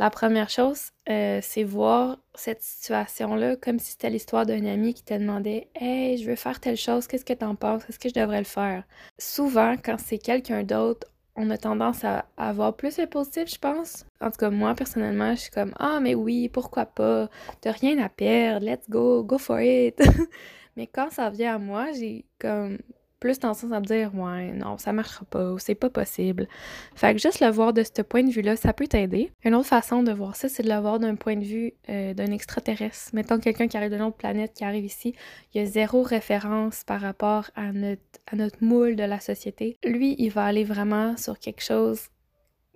La 0.00 0.10
première 0.10 0.50
chose, 0.50 0.90
euh, 1.08 1.38
c'est 1.40 1.62
voir 1.62 2.18
cette 2.34 2.62
situation-là 2.62 3.54
comme 3.54 3.78
si 3.78 3.92
c'était 3.92 4.10
l'histoire 4.10 4.44
d'un 4.44 4.66
ami 4.66 4.92
qui 4.92 5.04
te 5.04 5.14
demandait 5.14 5.68
Hey, 5.76 6.18
je 6.18 6.28
veux 6.28 6.34
faire 6.34 6.58
telle 6.58 6.76
chose, 6.76 7.06
qu'est-ce 7.06 7.24
que 7.24 7.32
t'en 7.32 7.54
penses? 7.54 7.88
Est-ce 7.88 8.00
que 8.00 8.08
je 8.08 8.14
devrais 8.14 8.38
le 8.38 8.44
faire? 8.44 8.82
Souvent, 9.18 9.76
quand 9.76 9.96
c'est 9.98 10.18
quelqu'un 10.18 10.64
d'autre, 10.64 11.06
on 11.36 11.48
a 11.50 11.58
tendance 11.58 12.04
à 12.04 12.26
avoir 12.36 12.74
plus 12.74 12.98
le 12.98 13.06
positif, 13.06 13.48
je 13.48 13.58
pense. 13.58 14.04
En 14.20 14.30
tout 14.30 14.38
cas, 14.38 14.50
moi, 14.50 14.74
personnellement, 14.74 15.34
je 15.36 15.42
suis 15.42 15.50
comme 15.50 15.72
Ah, 15.78 16.00
mais 16.00 16.16
oui, 16.16 16.48
pourquoi 16.48 16.86
pas? 16.86 17.28
T'as 17.60 17.72
rien 17.72 17.98
à 18.02 18.08
perdre, 18.08 18.66
let's 18.66 18.90
go, 18.90 19.22
go 19.22 19.38
for 19.38 19.60
it. 19.60 20.02
mais 20.76 20.88
quand 20.88 21.10
ça 21.12 21.30
vient 21.30 21.54
à 21.54 21.58
moi, 21.58 21.92
j'ai 21.92 22.24
comme 22.40 22.78
plus 23.24 23.38
tendance 23.38 23.64
à 23.64 23.80
me 23.80 23.86
dire 23.86 24.14
ouais, 24.14 24.52
non, 24.52 24.76
ça 24.76 24.92
marchera 24.92 25.24
pas, 25.24 25.54
c'est 25.56 25.74
pas 25.74 25.88
possible. 25.88 26.46
Fait 26.94 27.14
que 27.14 27.20
juste 27.22 27.40
le 27.40 27.48
voir 27.48 27.72
de 27.72 27.82
ce 27.82 28.02
point 28.02 28.22
de 28.22 28.30
vue-là, 28.30 28.54
ça 28.54 28.74
peut 28.74 28.86
t'aider. 28.86 29.32
Une 29.44 29.54
autre 29.54 29.68
façon 29.68 30.02
de 30.02 30.12
voir 30.12 30.36
ça, 30.36 30.50
c'est 30.50 30.62
de 30.62 30.68
le 30.68 30.78
voir 30.78 30.98
d'un 30.98 31.14
point 31.14 31.36
de 31.36 31.44
vue 31.44 31.72
euh, 31.88 32.12
d'un 32.12 32.30
extraterrestre. 32.32 33.14
Mettons 33.14 33.38
quelqu'un 33.38 33.66
qui 33.66 33.78
arrive 33.78 33.92
d'une 33.92 34.02
autre 34.02 34.18
planète, 34.18 34.52
qui 34.52 34.62
arrive 34.62 34.84
ici, 34.84 35.14
il 35.54 35.62
y 35.62 35.64
a 35.64 35.66
zéro 35.66 36.02
référence 36.02 36.84
par 36.84 37.00
rapport 37.00 37.50
à 37.56 37.72
notre, 37.72 38.02
à 38.30 38.36
notre 38.36 38.62
moule 38.62 38.94
de 38.94 39.04
la 39.04 39.20
société. 39.20 39.78
Lui, 39.86 40.16
il 40.18 40.28
va 40.28 40.44
aller 40.44 40.64
vraiment 40.64 41.16
sur 41.16 41.38
quelque 41.38 41.62
chose 41.62 42.08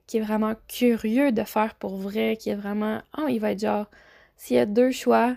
qui 0.06 0.16
est 0.16 0.22
vraiment 0.22 0.54
curieux 0.66 1.30
de 1.30 1.42
faire 1.42 1.74
pour 1.74 1.98
vrai, 1.98 2.38
qui 2.40 2.48
est 2.48 2.54
vraiment, 2.54 3.02
oh, 3.18 3.26
il 3.28 3.38
va 3.38 3.52
être 3.52 3.60
genre, 3.60 3.90
s'il 4.38 4.56
y 4.56 4.60
a 4.60 4.64
deux 4.64 4.92
choix, 4.92 5.36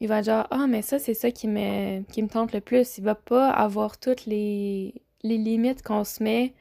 il 0.00 0.08
va 0.08 0.22
dire 0.22 0.46
Ah, 0.50 0.66
mais 0.66 0.82
ça, 0.82 0.98
c'est 0.98 1.14
ça 1.14 1.30
qui 1.30 1.46
me, 1.48 2.02
qui 2.10 2.22
me 2.22 2.28
tente 2.28 2.52
le 2.52 2.60
plus. 2.60 2.98
Il 2.98 3.04
va 3.04 3.14
pas 3.14 3.50
avoir 3.50 3.98
toutes 3.98 4.26
les, 4.26 4.94
les 5.22 5.38
limites 5.38 5.82
qu'on 5.82 6.04
se 6.04 6.22
met 6.22 6.54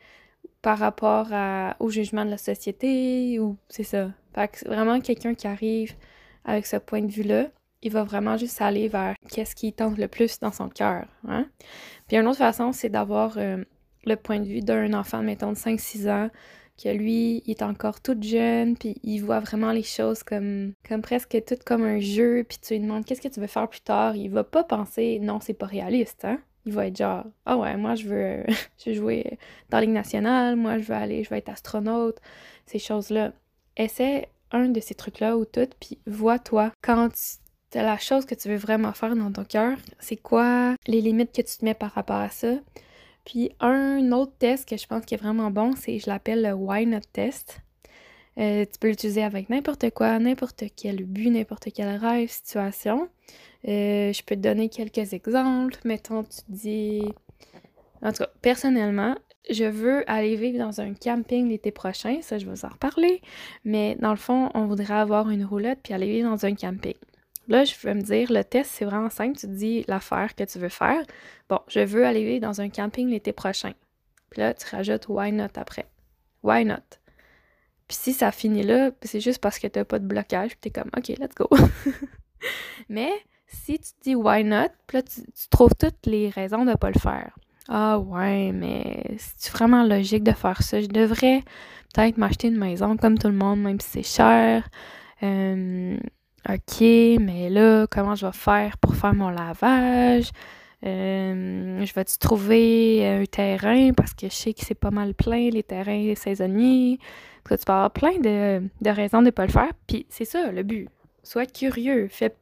par 0.61 0.77
rapport 0.77 1.27
à, 1.31 1.75
au 1.79 1.89
jugement 1.89 2.25
de 2.25 2.29
la 2.29 2.37
société 2.37 3.39
ou 3.39 3.57
c'est 3.69 3.83
ça. 3.83 4.11
Fait 4.35 4.49
que 4.49 4.67
vraiment 4.67 4.99
quelqu'un 4.99 5.33
qui 5.33 5.47
arrive 5.47 5.93
avec 6.45 6.65
ce 6.65 6.75
point 6.77 7.01
de 7.01 7.11
vue-là, 7.11 7.47
il 7.81 7.91
va 7.91 8.03
vraiment 8.03 8.37
juste 8.37 8.61
aller 8.61 8.89
vers 8.89 9.15
qu'est-ce 9.29 9.55
qui 9.55 9.71
tente 9.71 9.97
le 9.97 10.07
plus 10.07 10.39
dans 10.39 10.51
son 10.51 10.67
cœur. 10.67 11.07
Hein? 11.27 11.47
Puis 12.07 12.17
une 12.17 12.27
autre 12.27 12.39
façon, 12.39 12.73
c'est 12.73 12.89
d'avoir 12.89 13.37
euh, 13.37 13.63
le 14.05 14.15
point 14.15 14.39
de 14.39 14.45
vue 14.45 14.61
d'un 14.61 14.93
enfant, 14.93 15.21
mettons, 15.21 15.51
de 15.51 15.57
5-6 15.57 16.09
ans, 16.09 16.29
lui, 16.85 17.43
il 17.45 17.51
est 17.51 17.61
encore 17.61 18.01
tout 18.01 18.17
jeune, 18.21 18.77
puis 18.77 18.95
il 19.03 19.19
voit 19.19 19.39
vraiment 19.39 19.71
les 19.71 19.83
choses 19.83 20.23
comme, 20.23 20.73
presque 21.01 21.37
tout 21.45 21.55
comme 21.65 21.83
un 21.83 21.99
jeu, 21.99 22.45
puis 22.47 22.57
tu 22.61 22.73
lui 22.73 22.81
demandes 22.81 23.05
qu'est-ce 23.05 23.21
que 23.21 23.27
tu 23.27 23.39
veux 23.39 23.47
faire 23.47 23.67
plus 23.67 23.81
tard, 23.81 24.15
il 24.15 24.29
va 24.29 24.43
pas 24.43 24.63
penser 24.63 25.19
non, 25.21 25.39
c'est 25.41 25.53
pas 25.53 25.65
réaliste, 25.65 26.25
hein? 26.25 26.39
Il 26.65 26.73
va 26.73 26.87
être 26.87 26.97
genre 26.97 27.25
Ah 27.45 27.57
ouais, 27.57 27.75
moi 27.77 27.95
je 27.95 28.07
veux, 28.07 28.43
je 28.85 28.93
jouer 28.93 29.37
dans 29.69 29.77
la 29.77 29.81
Ligue 29.81 29.93
nationale, 29.93 30.55
moi 30.55 30.77
je 30.77 30.83
veux 30.83 30.95
aller, 30.95 31.23
je 31.23 31.29
veux 31.29 31.37
être 31.37 31.49
astronaute, 31.49 32.17
ces 32.65 32.79
choses-là. 32.79 33.33
Essaie 33.77 34.29
un 34.51 34.69
de 34.69 34.79
ces 34.79 34.95
trucs-là 34.95 35.37
ou 35.37 35.45
tout, 35.45 35.67
puis 35.79 35.99
vois-toi 36.05 36.71
quand 36.81 37.09
tu 37.09 37.77
la 37.77 37.97
chose 37.97 38.25
que 38.25 38.35
tu 38.35 38.49
veux 38.49 38.57
vraiment 38.57 38.93
faire 38.93 39.15
dans 39.15 39.31
ton 39.31 39.43
cœur, 39.43 39.77
c'est 39.99 40.17
quoi 40.17 40.75
les 40.87 41.01
limites 41.01 41.31
que 41.31 41.41
tu 41.41 41.57
te 41.57 41.65
mets 41.65 41.75
par 41.75 41.91
rapport 41.91 42.17
à 42.17 42.29
ça? 42.29 42.53
Puis 43.29 43.51
un 43.59 44.11
autre 44.11 44.31
test 44.39 44.67
que 44.67 44.75
je 44.75 44.87
pense 44.87 45.05
qui 45.05 45.13
est 45.13 45.17
vraiment 45.17 45.51
bon, 45.51 45.75
c'est 45.75 45.99
je 45.99 46.09
l'appelle 46.09 46.41
le 46.41 46.51
Why 46.53 46.87
Not 46.87 47.01
Test. 47.13 47.61
Euh, 48.39 48.65
tu 48.65 48.79
peux 48.79 48.87
l'utiliser 48.87 49.21
avec 49.21 49.51
n'importe 49.51 49.91
quoi, 49.91 50.17
n'importe 50.17 50.63
quel 50.75 51.03
but, 51.03 51.29
n'importe 51.29 51.67
quel 51.71 51.95
rêve, 51.97 52.27
situation. 52.27 53.07
Euh, 53.67 54.11
je 54.11 54.23
peux 54.23 54.35
te 54.35 54.41
donner 54.41 54.67
quelques 54.69 55.13
exemples. 55.13 55.77
Mettons, 55.85 56.23
tu 56.23 56.39
dis. 56.47 57.03
En 58.01 58.13
tout 58.13 58.23
cas, 58.23 58.29
personnellement, 58.41 59.15
je 59.47 59.65
veux 59.65 60.09
aller 60.09 60.35
vivre 60.35 60.57
dans 60.57 60.81
un 60.81 60.95
camping 60.95 61.49
l'été 61.49 61.69
prochain. 61.69 62.17
Ça, 62.23 62.39
je 62.39 62.45
vais 62.45 62.51
vous 62.51 62.65
en 62.65 62.69
reparler. 62.69 63.21
Mais 63.63 63.95
dans 63.99 64.09
le 64.09 64.17
fond, 64.17 64.49
on 64.55 64.65
voudrait 64.65 64.95
avoir 64.95 65.29
une 65.29 65.45
roulette 65.45 65.81
puis 65.83 65.93
aller 65.93 66.07
vivre 66.07 66.31
dans 66.31 66.47
un 66.47 66.55
camping. 66.55 66.95
Là, 67.49 67.65
je 67.65 67.73
veux 67.81 67.93
me 67.95 68.01
dire, 68.01 68.31
le 68.31 68.43
test, 68.43 68.71
c'est 68.71 68.85
vraiment 68.85 69.09
simple. 69.09 69.37
Tu 69.37 69.47
te 69.47 69.51
dis 69.51 69.83
l'affaire 69.87 70.35
que 70.35 70.43
tu 70.43 70.59
veux 70.59 70.69
faire. 70.69 71.01
Bon, 71.49 71.59
je 71.67 71.79
veux 71.79 72.05
aller 72.05 72.39
dans 72.39 72.61
un 72.61 72.69
camping 72.69 73.09
l'été 73.09 73.33
prochain. 73.33 73.73
Puis 74.29 74.39
là, 74.39 74.53
tu 74.53 74.65
rajoutes 74.67 75.07
why 75.09 75.31
not 75.31 75.47
après? 75.55 75.87
Why 76.43 76.63
not? 76.63 76.75
Puis 77.87 77.97
si 77.97 78.13
ça 78.13 78.31
finit 78.31 78.61
là, 78.61 78.91
c'est 79.01 79.19
juste 79.19 79.41
parce 79.41 79.57
que 79.57 79.65
t'as 79.65 79.83
pas 79.83 79.97
de 79.97 80.05
blocage, 80.05 80.51
puis 80.51 80.59
t'es 80.61 80.69
comme, 80.69 80.91
OK, 80.95 81.07
let's 81.07 81.33
go. 81.35 81.49
Mais 82.89 83.11
si 83.47 83.79
tu 83.79 83.89
dis 84.03 84.15
why 84.15 84.43
not, 84.43 84.69
puis 84.85 84.97
là, 84.97 85.01
tu, 85.01 85.21
trouves 85.49 85.73
toutes 85.77 86.05
les 86.05 86.29
raisons 86.29 86.65
de 86.65 86.75
pas 86.75 86.91
le 86.91 86.99
faire. 86.99 87.35
Ah 87.67 87.99
ouais, 87.99 88.51
mais 88.51 89.15
c'est 89.17 89.51
vraiment 89.51 89.83
logique 89.83 90.23
de 90.23 90.31
faire 90.31 90.63
ça? 90.63 90.81
Je 90.81 90.87
devrais 90.87 91.43
peut-être 91.93 92.17
m'acheter 92.17 92.47
une 92.47 92.57
maison 92.57 92.97
comme 92.97 93.19
tout 93.19 93.27
le 93.27 93.35
monde, 93.35 93.61
même 93.61 93.79
si 93.79 93.89
c'est 93.89 94.15
cher. 94.15 94.67
Euh, 95.21 95.97
ok, 96.47 96.81
mais 97.19 97.49
là, 97.49 97.87
comment 97.89 98.15
je 98.15 98.25
vais 98.25 98.33
faire 98.33 98.77
pour 98.77 98.95
faire 98.95 99.13
mon 99.13 99.29
lavage? 99.29 100.31
Euh, 100.85 101.83
je 101.83 101.93
vais-tu 101.93 102.17
trouver 102.17 103.05
un 103.05 103.25
terrain? 103.25 103.91
Parce 103.93 104.13
que 104.13 104.29
je 104.29 104.33
sais 104.33 104.53
que 104.53 104.61
c'est 104.63 104.75
pas 104.75 104.91
mal 104.91 105.13
plein, 105.13 105.49
les 105.49 105.63
terrains 105.63 106.13
saisonniers. 106.15 106.99
tu 107.49 107.57
peux 107.57 107.73
avoir 107.73 107.91
plein 107.91 108.17
de, 108.19 108.61
de 108.81 108.89
raisons 108.89 109.19
de 109.19 109.25
ne 109.25 109.31
pas 109.31 109.45
le 109.45 109.51
faire. 109.51 109.71
Puis 109.87 110.05
c'est 110.09 110.25
ça, 110.25 110.51
le 110.51 110.63
but. 110.63 110.87
Sois 111.23 111.45
curieux. 111.45 112.07
Fais 112.09 112.33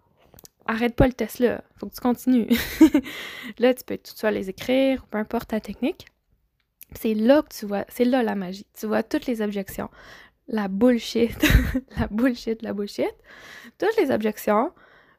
arrête 0.68 0.96
pas 0.96 1.08
le 1.08 1.14
test 1.14 1.40
là, 1.40 1.64
faut 1.78 1.88
que 1.88 1.96
tu 1.96 2.02
continues. 2.02 2.50
là, 3.58 3.74
tu 3.74 3.84
peux 3.84 3.98
tout 3.98 4.16
soit 4.16 4.32
les 4.32 4.50
écrire, 4.50 5.06
peu 5.08 5.18
importe 5.18 5.50
ta 5.50 5.60
technique. 5.60 6.08
C'est 6.94 7.14
là 7.14 7.42
que 7.42 7.54
tu 7.54 7.66
vois, 7.66 7.86
c'est 7.90 8.06
là 8.06 8.24
la 8.24 8.36
magie. 8.36 8.66
Tu 8.78 8.86
vois 8.86 9.04
toutes 9.04 9.26
les 9.26 9.42
objections. 9.42 9.90
La 10.48 10.68
bullshit, 10.68 11.38
la 12.00 12.08
bullshit, 12.08 12.62
la 12.62 12.74
bullshit. 12.74 13.14
Toutes 13.78 13.98
les 13.98 14.12
objections. 14.12 14.72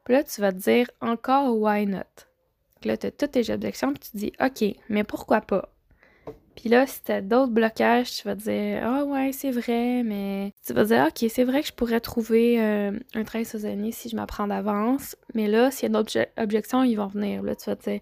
Puis 0.04 0.14
là, 0.14 0.24
tu 0.24 0.40
vas 0.40 0.52
te 0.52 0.58
dire 0.58 0.90
encore 1.00 1.56
why 1.56 1.86
not. 1.86 2.26
Là, 2.84 2.96
tu 2.96 3.06
as 3.06 3.10
toutes 3.10 3.32
tes 3.32 3.52
objections, 3.52 3.92
puis 3.92 4.00
tu 4.00 4.10
te 4.10 4.16
dis 4.16 4.32
OK, 4.40 4.76
mais 4.88 5.04
pourquoi 5.04 5.40
pas? 5.40 5.68
Puis 6.56 6.68
là, 6.68 6.88
si 6.88 7.02
t'as 7.02 7.20
d'autres 7.20 7.52
blocages, 7.52 8.10
tu 8.10 8.24
vas 8.24 8.34
te 8.34 8.40
dire 8.40 8.80
Ah 8.82 9.04
ouais, 9.04 9.30
c'est 9.32 9.52
vrai, 9.52 10.02
mais 10.02 10.52
tu 10.66 10.72
vas 10.72 10.82
te 10.82 10.88
dire 10.88 11.06
OK, 11.06 11.30
c'est 11.30 11.44
vrai 11.44 11.60
que 11.60 11.68
je 11.68 11.72
pourrais 11.72 12.00
trouver 12.00 12.60
euh, 12.60 12.98
un 13.14 13.22
train 13.22 13.44
saisonnier 13.44 13.92
si 13.92 14.08
je 14.08 14.16
m'apprends 14.16 14.48
d'avance. 14.48 15.14
Mais 15.34 15.46
là, 15.46 15.70
s'il 15.70 15.84
y 15.84 15.86
a 15.86 15.88
d'autres 15.90 16.18
objections, 16.36 16.82
ils 16.82 16.96
vont 16.96 17.06
venir. 17.06 17.44
Là, 17.44 17.54
tu 17.54 17.70
vas 17.70 17.76
te 17.76 17.90
dire 17.90 18.00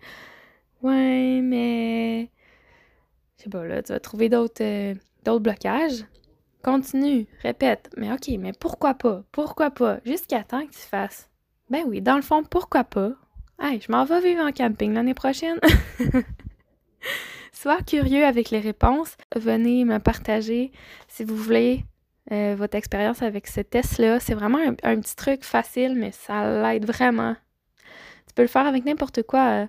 Ouais, 0.83 1.41
mais. 1.43 2.31
Je 3.37 3.45
sais 3.45 3.51
pas, 3.51 3.65
là, 3.67 3.83
tu 3.83 3.93
vas 3.93 4.01
trouver 4.01 4.31
d'autres 4.31 4.63
euh, 4.63 4.95
d'autres 5.25 5.43
blocages. 5.43 6.07
Continue, 6.67 7.29
répète. 7.45 7.89
Mais 7.97 8.13
OK, 8.13 8.29
mais 8.41 8.53
pourquoi 8.53 8.95
pas? 8.95 9.23
Pourquoi 9.31 9.71
pas? 9.71 9.99
Jusqu'à 10.05 10.43
temps 10.43 10.67
que 10.67 10.73
tu 10.73 10.81
fasses. 10.81 11.31
Ben 11.71 11.85
oui, 11.87 12.03
dans 12.03 12.17
le 12.17 12.23
fond, 12.23 12.43
pourquoi 12.43 12.83
pas? 12.83 13.13
Hey, 13.61 13.81
je 13.81 13.93
m'en 13.93 14.05
vais 14.05 14.21
vivre 14.21 14.43
en 14.43 14.51
camping 14.51 14.93
l'année 14.93 15.15
prochaine. 15.15 15.61
Sois 17.53 17.83
curieux 17.83 18.25
avec 18.25 18.51
les 18.51 18.59
réponses. 18.59 19.17
Venez 19.37 19.85
me 19.85 19.99
partager 19.99 20.73
si 21.07 21.23
vous 21.23 21.37
voulez 21.37 21.85
euh, 22.33 22.57
votre 22.59 22.77
expérience 22.77 23.23
avec 23.23 23.47
ce 23.47 23.61
test-là. 23.61 24.19
C'est 24.19 24.35
vraiment 24.35 24.59
un, 24.59 25.01
petit 25.01 25.15
truc 25.15 25.45
facile, 25.45 25.95
mais 25.95 26.11
ça 26.11 26.65
l'aide 26.65 26.85
vraiment. 26.85 27.37
Tu 28.27 28.35
peux 28.35 28.43
le 28.43 28.49
faire 28.49 28.67
avec 28.67 28.85
n'importe 28.85 29.23
quoi. 29.23 29.47
Euh, 29.51 29.67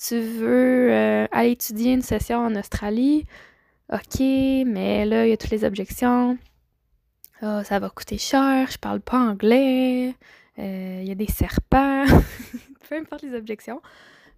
tu 0.00 0.20
veux 0.20 0.92
euh, 0.92 1.26
aller 1.32 1.50
étudier 1.50 1.92
une 1.92 2.02
session 2.02 2.38
en 2.38 2.54
Australie. 2.54 3.26
OK, 3.92 4.20
mais 4.20 5.04
là, 5.04 5.26
il 5.26 5.30
y 5.30 5.32
a 5.32 5.36
toutes 5.36 5.50
les 5.50 5.64
objections. 5.64 6.36
Oh, 7.42 7.60
ça 7.64 7.78
va 7.78 7.90
coûter 7.90 8.18
cher, 8.18 8.68
je 8.70 8.78
parle 8.78 9.00
pas 9.00 9.18
anglais. 9.18 10.14
Il 10.58 11.04
y 11.04 11.10
a 11.10 11.14
des 11.14 11.26
serpents. 11.26 12.04
Peu 12.88 12.96
importe 12.96 13.22
les 13.22 13.34
objections. 13.34 13.82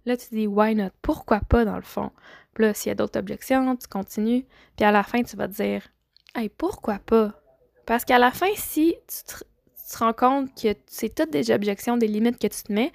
Là, 0.05 0.17
tu 0.17 0.27
dis 0.31 0.47
why 0.47 0.75
not? 0.75 0.89
Pourquoi 1.01 1.39
pas 1.39 1.65
dans 1.65 1.75
le 1.75 1.81
fond? 1.81 2.11
Puis 2.53 2.65
là, 2.65 2.73
s'il 2.73 2.89
y 2.89 2.91
a 2.91 2.95
d'autres 2.95 3.19
objections, 3.19 3.75
tu 3.75 3.87
continues. 3.87 4.45
Puis 4.75 4.85
à 4.85 4.91
la 4.91 5.03
fin, 5.03 5.23
tu 5.23 5.35
vas 5.35 5.47
te 5.47 5.53
dire 5.53 5.87
Hey, 6.35 6.49
pourquoi 6.49 6.99
pas? 6.99 7.33
Parce 7.85 8.05
qu'à 8.05 8.19
la 8.19 8.31
fin, 8.31 8.49
si 8.55 8.95
tu 9.07 9.33
te, 9.33 9.97
rends 9.97 10.13
compte 10.13 10.53
que 10.61 10.75
c'est 10.85 11.13
toutes 11.13 11.31
des 11.31 11.51
objections, 11.51 11.97
des 11.97 12.07
limites 12.07 12.37
que 12.37 12.47
tu 12.47 12.63
te 12.63 12.71
mets, 12.71 12.91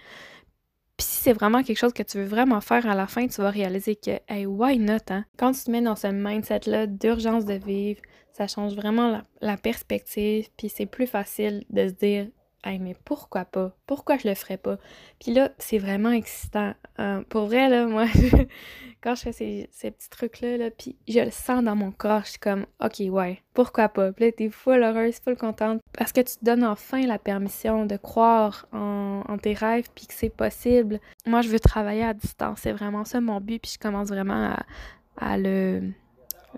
puis 0.97 1.07
si 1.07 1.23
c'est 1.23 1.33
vraiment 1.33 1.63
quelque 1.63 1.79
chose 1.79 1.93
que 1.93 2.03
tu 2.03 2.19
veux 2.19 2.25
vraiment 2.25 2.61
faire 2.61 2.87
à 2.87 2.95
la 2.95 3.07
fin, 3.07 3.27
tu 3.27 3.41
vas 3.41 3.51
réaliser 3.51 3.97
que, 3.97 4.21
hey, 4.29 4.47
why 4.47 4.79
not, 4.79 4.99
hein? 5.11 5.25
Quand 5.37 5.53
tu 5.53 5.65
te 5.65 5.71
mets 5.71 5.83
dans 5.83 5.97
ce 5.97 6.07
mindset-là 6.07 6.87
d'urgence 6.87 7.45
de 7.45 7.55
vivre, 7.55 8.01
ça 8.33 8.47
change 8.47 8.75
vraiment 8.75 9.11
la, 9.11 9.25
la 9.41 9.57
perspective, 9.57 10.49
puis 10.57 10.69
c'est 10.69 10.87
plus 10.87 11.07
facile 11.07 11.65
de 11.71 11.89
se 11.89 11.93
dire, 11.93 12.29
hey, 12.65 12.79
mais 12.79 12.97
pourquoi 13.05 13.45
pas? 13.45 13.73
Pourquoi 13.87 14.17
je 14.19 14.29
le 14.29 14.35
ferais 14.35 14.57
pas? 14.57 14.79
Puis 15.21 15.33
là, 15.33 15.51
c'est 15.59 15.79
vraiment 15.79 16.11
excitant. 16.11 16.75
Euh, 16.99 17.23
pour 17.29 17.47
vrai, 17.47 17.69
là, 17.69 17.87
moi, 17.87 18.07
quand 19.03 19.15
je 19.15 19.23
fais 19.23 19.33
ces, 19.33 19.91
petits 19.91 20.11
trucs-là, 20.11 20.71
je 21.07 21.21
le 21.21 21.31
sens 21.31 21.63
dans 21.63 21.77
mon 21.77 21.93
corps, 21.93 22.23
je 22.25 22.31
suis 22.31 22.39
comme, 22.39 22.67
ok, 22.83 23.03
ouais, 23.11 23.43
pourquoi 23.53 23.89
pas? 23.89 24.13
Puis 24.13 24.25
là, 24.27 24.33
t'es 24.33 24.49
full 24.49 24.83
heureuse, 24.83 25.21
full 25.21 25.37
contente, 25.37 25.81
parce 25.97 26.13
que 26.13 26.21
tu 26.21 26.37
te 26.37 26.45
donnes 26.45 26.65
enfin 26.65 27.07
la 27.07 27.19
permission 27.19 27.87
de 27.87 27.97
croire 27.97 28.67
en, 28.73 29.23
tes 29.43 29.55
rêves, 29.55 29.89
puis 29.95 30.07
que 30.07 30.15
c'est 30.15 30.31
possible. 30.35 31.01
Moi, 31.27 31.43
je 31.43 31.49
veux 31.49 31.61
travailler 31.61 32.05
à 32.05 32.15
distance, 32.15 32.61
c'est 32.63 32.73
vraiment 32.73 33.05
ça 33.05 33.21
mon 33.21 33.41
but, 33.41 33.61
puis 33.61 33.73
je 33.75 33.79
commence 33.79 34.09
vraiment 34.09 34.57
à 35.17 35.39
le 35.39 35.93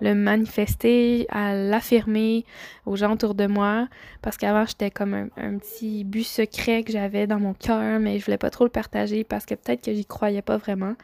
le 0.01 0.13
manifester, 0.13 1.25
à 1.29 1.53
l'affirmer 1.53 2.45
aux 2.85 2.95
gens 2.95 3.13
autour 3.13 3.35
de 3.35 3.47
moi. 3.47 3.87
Parce 4.21 4.37
qu'avant, 4.37 4.65
j'étais 4.65 4.91
comme 4.91 5.29
un, 5.35 5.57
petit 5.57 6.03
but 6.03 6.23
secret 6.23 6.83
que 6.83 6.91
j'avais 6.91 7.27
dans 7.27 7.39
mon 7.39 7.53
cœur, 7.53 7.99
mais 7.99 8.19
je 8.19 8.25
voulais 8.25 8.37
pas 8.37 8.49
trop 8.49 8.63
le 8.63 8.69
partager 8.69 9.23
parce 9.23 9.45
que 9.45 9.55
peut-être 9.55 9.83
que 9.83 9.93
j'y 9.93 10.05
croyais 10.05 10.41
pas 10.41 10.57
vraiment. 10.57 10.95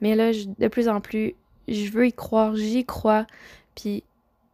Mais 0.00 0.14
là, 0.14 0.32
de 0.32 0.68
plus 0.68 0.88
en 0.88 1.00
plus, 1.00 1.34
je 1.68 1.90
veux 1.90 2.06
y 2.06 2.12
croire, 2.12 2.56
j'y 2.56 2.84
crois. 2.84 3.26
Puis 3.74 4.04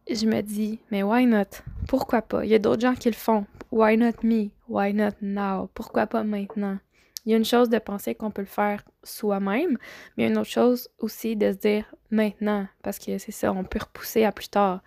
je 0.09 0.25
me 0.25 0.41
dis, 0.41 0.79
mais 0.91 1.03
why 1.03 1.25
not? 1.25 1.63
Pourquoi 1.87 2.21
pas? 2.21 2.45
Il 2.45 2.51
y 2.51 2.55
a 2.55 2.59
d'autres 2.59 2.81
gens 2.81 2.95
qui 2.95 3.09
le 3.09 3.15
font. 3.15 3.45
Why 3.71 3.97
not 3.97 4.23
me? 4.23 4.49
Why 4.67 4.93
not 4.93 5.15
now? 5.21 5.69
Pourquoi 5.73 6.07
pas 6.07 6.23
maintenant? 6.23 6.77
Il 7.25 7.31
y 7.31 7.35
a 7.35 7.37
une 7.37 7.45
chose 7.45 7.69
de 7.69 7.77
penser 7.77 8.15
qu'on 8.15 8.31
peut 8.31 8.41
le 8.41 8.47
faire 8.47 8.83
soi-même, 9.03 9.77
mais 10.17 10.27
une 10.27 10.37
autre 10.37 10.49
chose 10.49 10.89
aussi 10.97 11.35
de 11.35 11.51
se 11.51 11.57
dire 11.57 11.85
maintenant, 12.09 12.67
parce 12.81 12.97
que 12.97 13.17
c'est 13.17 13.31
ça, 13.31 13.51
on 13.51 13.63
peut 13.63 13.79
repousser 13.79 14.23
à 14.23 14.31
plus 14.31 14.49
tard. 14.49 14.81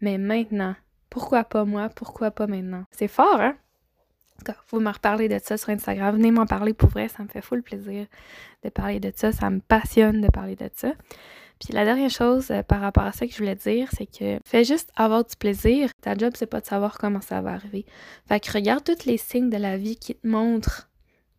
Mais 0.00 0.18
maintenant, 0.18 0.74
pourquoi 1.10 1.44
pas 1.44 1.64
moi? 1.64 1.88
Pourquoi 1.88 2.30
pas 2.30 2.46
maintenant? 2.46 2.84
C'est 2.90 3.08
fort, 3.08 3.40
hein? 3.40 3.56
Vous 4.70 4.80
me 4.80 4.90
reparler 4.90 5.28
de 5.28 5.38
ça 5.40 5.56
sur 5.56 5.70
Instagram. 5.70 6.16
Venez 6.16 6.30
m'en 6.30 6.46
parler 6.46 6.74
pour 6.74 6.88
vrai, 6.88 7.08
ça 7.08 7.22
me 7.22 7.28
fait 7.28 7.42
full 7.42 7.62
plaisir 7.62 8.06
de 8.64 8.70
parler 8.70 8.98
de 8.98 9.12
ça. 9.14 9.30
Ça 9.30 9.50
me 9.50 9.60
passionne 9.60 10.20
de 10.20 10.28
parler 10.28 10.56
de 10.56 10.68
ça. 10.74 10.92
Puis 11.60 11.72
la 11.72 11.84
dernière 11.84 12.10
chose 12.10 12.50
euh, 12.50 12.62
par 12.62 12.80
rapport 12.80 13.04
à 13.04 13.12
ça 13.12 13.26
que 13.26 13.32
je 13.32 13.38
voulais 13.38 13.54
dire, 13.54 13.88
c'est 13.96 14.06
que 14.06 14.40
fais 14.44 14.64
juste 14.64 14.90
avoir 14.96 15.24
du 15.24 15.36
plaisir. 15.36 15.90
Ta 16.00 16.16
job, 16.16 16.32
c'est 16.34 16.46
pas 16.46 16.60
de 16.60 16.66
savoir 16.66 16.98
comment 16.98 17.20
ça 17.20 17.40
va 17.40 17.52
arriver. 17.52 17.86
Fait 18.26 18.40
que 18.40 18.50
regarde 18.50 18.82
tous 18.82 19.04
les 19.04 19.16
signes 19.16 19.50
de 19.50 19.58
la 19.58 19.76
vie 19.76 19.96
qui 19.96 20.16
te 20.16 20.26
montrent 20.26 20.88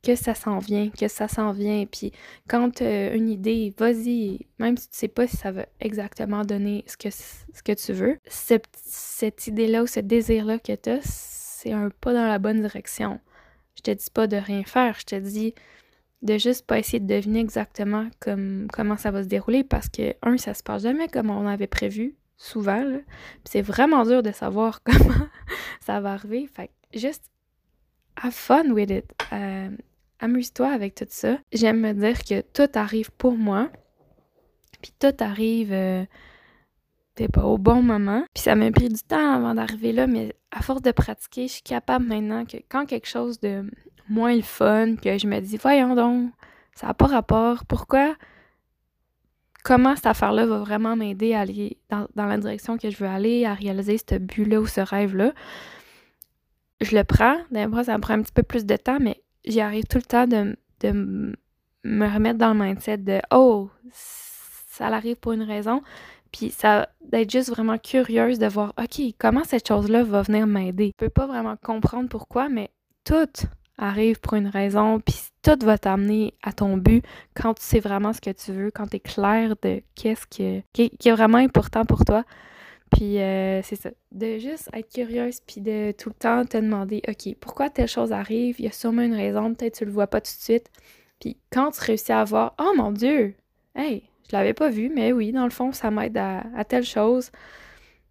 que 0.03 0.15
ça 0.15 0.35
s'en 0.35 0.59
vient, 0.59 0.89
que 0.89 1.07
ça 1.07 1.27
s'en 1.27 1.51
vient. 1.51 1.85
Puis 1.85 2.11
quand 2.47 2.69
tu 2.71 2.83
as 2.83 3.13
une 3.13 3.29
idée, 3.29 3.73
vas-y, 3.77 4.45
même 4.59 4.77
si 4.77 4.89
tu 4.89 4.97
sais 4.97 5.07
pas 5.07 5.27
si 5.27 5.37
ça 5.37 5.51
va 5.51 5.65
exactement 5.79 6.43
donner 6.43 6.83
ce 6.87 6.97
que, 6.97 7.09
ce 7.09 7.63
que 7.63 7.71
tu 7.71 7.93
veux, 7.93 8.19
cette 8.27 9.47
idée-là 9.47 9.83
ou 9.83 9.87
ce 9.87 10.01
désir-là 10.01 10.59
que 10.59 10.75
tu 10.75 10.89
as, 10.89 10.99
c'est 11.03 11.71
un 11.71 11.89
pas 11.89 12.13
dans 12.13 12.27
la 12.27 12.39
bonne 12.39 12.61
direction. 12.61 13.19
Je 13.75 13.81
te 13.81 13.91
dis 13.91 14.09
pas 14.13 14.27
de 14.27 14.37
rien 14.37 14.63
faire, 14.63 14.95
je 14.99 15.05
te 15.05 15.15
dis 15.15 15.55
de 16.21 16.37
juste 16.37 16.65
pas 16.65 16.79
essayer 16.79 16.99
de 16.99 17.07
deviner 17.07 17.39
exactement 17.39 18.09
comme, 18.19 18.67
comment 18.71 18.97
ça 18.97 19.11
va 19.11 19.23
se 19.23 19.27
dérouler 19.27 19.63
parce 19.63 19.89
que, 19.89 20.15
un, 20.21 20.37
ça 20.37 20.53
se 20.53 20.63
passe 20.63 20.83
jamais 20.83 21.07
comme 21.07 21.29
on 21.29 21.47
avait 21.47 21.67
prévu, 21.67 22.15
souvent, 22.37 22.83
c'est 23.45 23.61
vraiment 23.61 24.05
dur 24.05 24.23
de 24.23 24.31
savoir 24.31 24.81
comment 24.85 25.27
ça 25.81 25.99
va 25.99 26.13
arriver. 26.13 26.47
Fait 26.47 26.71
juste 26.93 27.23
have 28.15 28.33
fun 28.33 28.71
with 28.71 28.89
it. 28.89 29.05
Euh, 29.31 29.69
amuse-toi 30.23 30.69
avec 30.71 30.95
tout 30.95 31.05
ça. 31.09 31.37
J'aime 31.51 31.81
me 31.81 31.93
dire 31.93 32.23
que 32.23 32.41
tout 32.41 32.71
arrive 32.75 33.11
pour 33.11 33.33
moi, 33.33 33.69
puis 34.81 34.93
tout 34.99 35.15
arrive 35.19 35.73
euh, 35.73 36.05
pas 37.31 37.43
au 37.43 37.57
bon 37.57 37.81
moment. 37.81 38.23
Puis 38.33 38.43
ça 38.43 38.55
m'a 38.55 38.71
pris 38.71 38.89
du 38.89 39.01
temps 39.01 39.35
avant 39.35 39.55
d'arriver 39.55 39.91
là, 39.91 40.07
mais 40.07 40.33
à 40.51 40.61
force 40.61 40.81
de 40.81 40.91
pratiquer, 40.91 41.47
je 41.47 41.53
suis 41.53 41.61
capable 41.61 42.05
maintenant 42.05 42.45
que 42.45 42.57
quand 42.69 42.85
quelque 42.85 43.07
chose 43.07 43.39
de 43.39 43.69
moins 44.09 44.35
le 44.35 44.41
fun, 44.41 44.95
que 44.95 45.17
je 45.17 45.27
me 45.27 45.39
dis, 45.39 45.57
voyons 45.57 45.95
donc, 45.95 46.31
ça 46.75 46.87
n'a 46.87 46.93
pas 46.93 47.07
rapport, 47.07 47.65
pourquoi, 47.65 48.15
comment 49.63 49.95
cette 49.95 50.07
affaire-là 50.07 50.45
va 50.45 50.59
vraiment 50.59 50.95
m'aider 50.95 51.33
à 51.33 51.41
aller 51.41 51.77
dans, 51.89 52.07
la 52.15 52.37
direction 52.37 52.77
que 52.77 52.89
je 52.89 52.97
veux 52.97 53.09
aller, 53.09 53.45
à 53.45 53.53
réaliser 53.53 53.97
ce 53.97 54.15
but-là 54.17 54.59
ou 54.59 54.67
ce 54.67 54.81
rêve-là. 54.81 55.33
Je 56.81 56.95
le 56.95 57.03
prends, 57.03 57.37
d'abord 57.51 57.85
ça 57.85 57.97
me 57.97 58.01
prend 58.01 58.15
un 58.15 58.21
petit 58.21 58.33
peu 58.33 58.43
plus 58.43 58.65
de 58.65 58.75
temps, 58.75 58.97
mais 58.99 59.22
j'y 59.45 59.61
arrive 59.61 59.85
tout 59.85 59.97
le 59.97 60.03
temps 60.03 60.27
de, 60.27 60.55
me 61.85 62.13
remettre 62.13 62.39
dans 62.39 62.53
le 62.53 62.59
mindset 62.59 62.97
de 62.97 63.19
oh, 63.31 63.69
ça 63.91 64.87
arrive 64.87 65.17
pour 65.17 65.33
une 65.33 65.43
raison. 65.43 65.81
Puis 66.31 66.49
ça 66.49 66.89
d'être 67.01 67.29
juste 67.29 67.49
vraiment 67.49 67.77
curieuse 67.77 68.39
de 68.39 68.47
voir 68.47 68.73
OK, 68.77 69.01
comment 69.19 69.43
cette 69.43 69.67
chose-là 69.67 70.03
va 70.03 70.23
venir 70.23 70.47
m'aider? 70.47 70.93
Je 70.99 71.05
peux 71.05 71.11
pas 71.11 71.27
vraiment 71.27 71.55
comprendre 71.61 72.09
pourquoi, 72.09 72.49
mais 72.49 72.71
tout 73.03 73.29
arrive 73.77 74.19
pour 74.19 74.33
une 74.33 74.47
raison, 74.47 74.99
puis 74.99 75.15
tout 75.41 75.57
va 75.65 75.77
t'amener 75.77 76.33
à 76.43 76.53
ton 76.53 76.77
but 76.77 77.03
quand 77.35 77.53
tu 77.55 77.63
sais 77.63 77.79
vraiment 77.79 78.13
ce 78.13 78.21
que 78.21 78.31
tu 78.31 78.51
veux, 78.51 78.71
quand 78.71 78.87
tu 78.87 78.97
es 78.97 78.99
clair 78.99 79.55
de 79.61 79.81
qu'est-ce 79.95 80.25
que, 80.25 80.61
qui, 80.73 80.91
est 81.05 81.11
vraiment 81.11 81.37
important 81.37 81.85
pour 81.85 82.05
toi. 82.05 82.23
Puis 82.93 83.19
euh, 83.19 83.61
c'est 83.63 83.75
ça, 83.75 83.89
de 84.11 84.37
juste 84.37 84.69
être 84.73 84.91
curieuse 84.93 85.39
puis 85.45 85.61
de 85.61 85.93
tout 85.97 86.09
le 86.09 86.15
temps 86.15 86.45
te 86.45 86.57
demander, 86.57 87.01
OK, 87.07 87.35
pourquoi 87.39 87.69
telle 87.69 87.87
chose 87.87 88.11
arrive? 88.11 88.55
Il 88.59 88.65
y 88.65 88.67
a 88.67 88.71
sûrement 88.71 89.01
une 89.01 89.15
raison, 89.15 89.53
peut-être 89.53 89.77
tu 89.77 89.85
le 89.85 89.91
vois 89.91 90.07
pas 90.07 90.21
tout 90.21 90.31
de 90.31 90.43
suite. 90.43 90.69
Puis 91.19 91.37
quand 91.51 91.71
tu 91.71 91.81
réussis 91.81 92.11
à 92.11 92.23
voir, 92.23 92.53
oh 92.59 92.73
mon 92.75 92.91
Dieu, 92.91 93.35
hey, 93.75 94.03
je 94.29 94.35
l'avais 94.35 94.53
pas 94.53 94.69
vu, 94.69 94.91
mais 94.93 95.11
oui, 95.11 95.31
dans 95.31 95.45
le 95.45 95.49
fond, 95.49 95.71
ça 95.71 95.91
m'aide 95.91 96.17
à, 96.17 96.43
à, 96.55 96.63
telle 96.65 96.85
chose. 96.85 97.31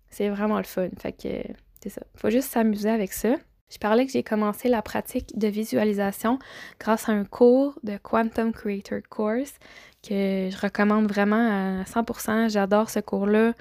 C'est 0.09 0.29
vraiment 0.29 0.59
le 0.59 0.65
fun. 0.65 0.89
Fait 0.99 1.13
que 1.13 1.53
c'est 1.83 1.91
ça. 1.91 2.03
Faut 2.17 2.31
juste 2.31 2.51
s'amuser 2.51 2.91
avec 2.91 3.13
ça. 3.13 3.37
Je 3.71 3.79
parlais 3.79 4.05
que 4.05 4.13
j'ai 4.13 4.23
commencé 4.23 4.69
la 4.69 4.83
pratique 4.83 5.39
de 5.39 5.49
visualisation 5.49 6.39
grâce 6.79 7.09
à 7.09 7.13
un 7.13 7.25
cours 7.25 7.79
de 7.83 7.97
Quantum 7.97 8.53
Creator 8.53 9.01
Course 9.09 9.55
que 10.03 10.51
je 10.51 10.61
recommande 10.61 11.07
vraiment 11.07 11.81
à 11.81 11.85
100%. 11.85 12.51
J'adore 12.51 12.91
ce 12.91 13.01
cours-là. 13.01 13.55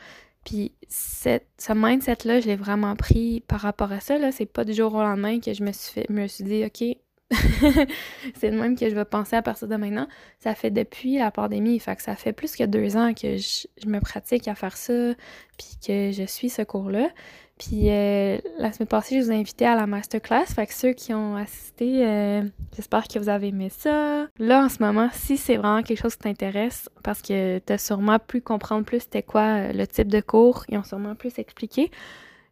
Puis 0.46 0.74
cette, 0.88 1.48
ce 1.58 1.74
mindset-là, 1.74 2.40
je 2.40 2.48
l'ai 2.48 2.56
vraiment 2.56 2.96
pris 2.96 3.44
par 3.48 3.62
rapport 3.62 3.92
à 3.92 4.00
ça. 4.00 4.18
Là. 4.18 4.32
C'est 4.32 4.46
pas 4.46 4.66
du 4.66 4.74
jour 4.74 4.94
au 4.94 5.02
lendemain 5.02 5.40
que 5.40 5.54
je 5.54 5.64
me 5.64 5.72
suis, 5.72 5.94
fait, 5.94 6.10
me 6.10 6.28
suis 6.28 6.44
dit, 6.44 6.66
OK, 6.66 6.98
c'est 8.36 8.50
le 8.50 8.58
même 8.58 8.78
que 8.78 8.90
je 8.90 8.96
vais 8.96 9.06
penser 9.06 9.36
à 9.36 9.42
partir 9.42 9.68
de 9.68 9.76
maintenant. 9.76 10.08
Ça 10.40 10.56
fait 10.56 10.72
depuis 10.72 11.18
la 11.18 11.32
pandémie, 11.32 11.80
que 11.80 12.02
ça 12.02 12.16
fait 12.16 12.34
plus 12.34 12.56
que 12.56 12.64
deux 12.64 12.98
ans 12.98 13.14
que 13.14 13.38
je, 13.38 13.68
je 13.82 13.88
me 13.88 14.00
pratique 14.00 14.48
à 14.48 14.56
faire 14.56 14.76
ça, 14.76 15.14
puis 15.58 15.78
que 15.86 16.12
je 16.12 16.24
suis 16.28 16.50
ce 16.50 16.64
cours-là. 16.64 17.10
Puis 17.62 17.92
euh, 17.92 18.40
la 18.58 18.74
semaine 18.74 18.88
passée, 18.88 19.20
je 19.20 19.26
vous 19.26 19.32
ai 19.32 19.36
invité 19.36 19.68
à 19.68 19.76
la 19.76 19.86
masterclass. 19.86 20.48
Fait 20.48 20.66
que 20.66 20.74
ceux 20.74 20.94
qui 20.94 21.14
ont 21.14 21.36
assisté, 21.36 22.08
euh, 22.08 22.42
j'espère 22.76 23.08
que 23.08 23.20
vous 23.20 23.30
avez 23.30 23.50
aimé 23.50 23.70
ça. 23.70 24.26
Là, 24.40 24.66
en 24.66 24.70
ce 24.70 24.82
moment, 24.82 25.10
si 25.14 25.38
c'est 25.38 25.58
vraiment 25.58 25.84
quelque 25.84 26.02
chose 26.02 26.16
qui 26.16 26.24
t'intéresse, 26.24 26.90
parce 27.04 27.22
que 27.22 27.60
tu 27.60 27.72
as 27.72 27.78
sûrement 27.78 28.18
pu 28.18 28.42
comprendre 28.42 28.84
plus 28.84 29.02
c'était 29.02 29.22
quoi 29.22 29.42
euh, 29.42 29.74
le 29.74 29.86
type 29.86 30.08
de 30.08 30.22
cours, 30.22 30.64
ils 30.70 30.78
ont 30.80 30.84
sûrement 30.84 31.14
plus 31.14 31.38
expliqué. 31.38 31.92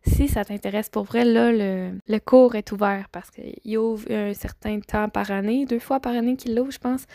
Si 0.06 0.28
ça 0.28 0.46
t'intéresse 0.46 0.90
pour 0.90 1.06
vrai, 1.06 1.26
là, 1.26 1.52
le, 1.52 1.90
le 2.08 2.20
cours 2.20 2.54
est 2.54 2.72
ouvert 2.72 3.08
parce 3.12 3.32
qu'il 3.32 3.78
ouvre 3.80 4.06
un 4.12 4.36
certain 4.36 4.80
temps 4.80 5.10
par 5.10 5.32
année, 5.32 5.66
deux 5.66 5.80
fois 5.80 6.00
par 6.00 6.14
année 6.14 6.36
qu'il 6.36 6.56
l'ouvre, 6.56 6.72
je 6.72 6.78
pense. 6.78 7.06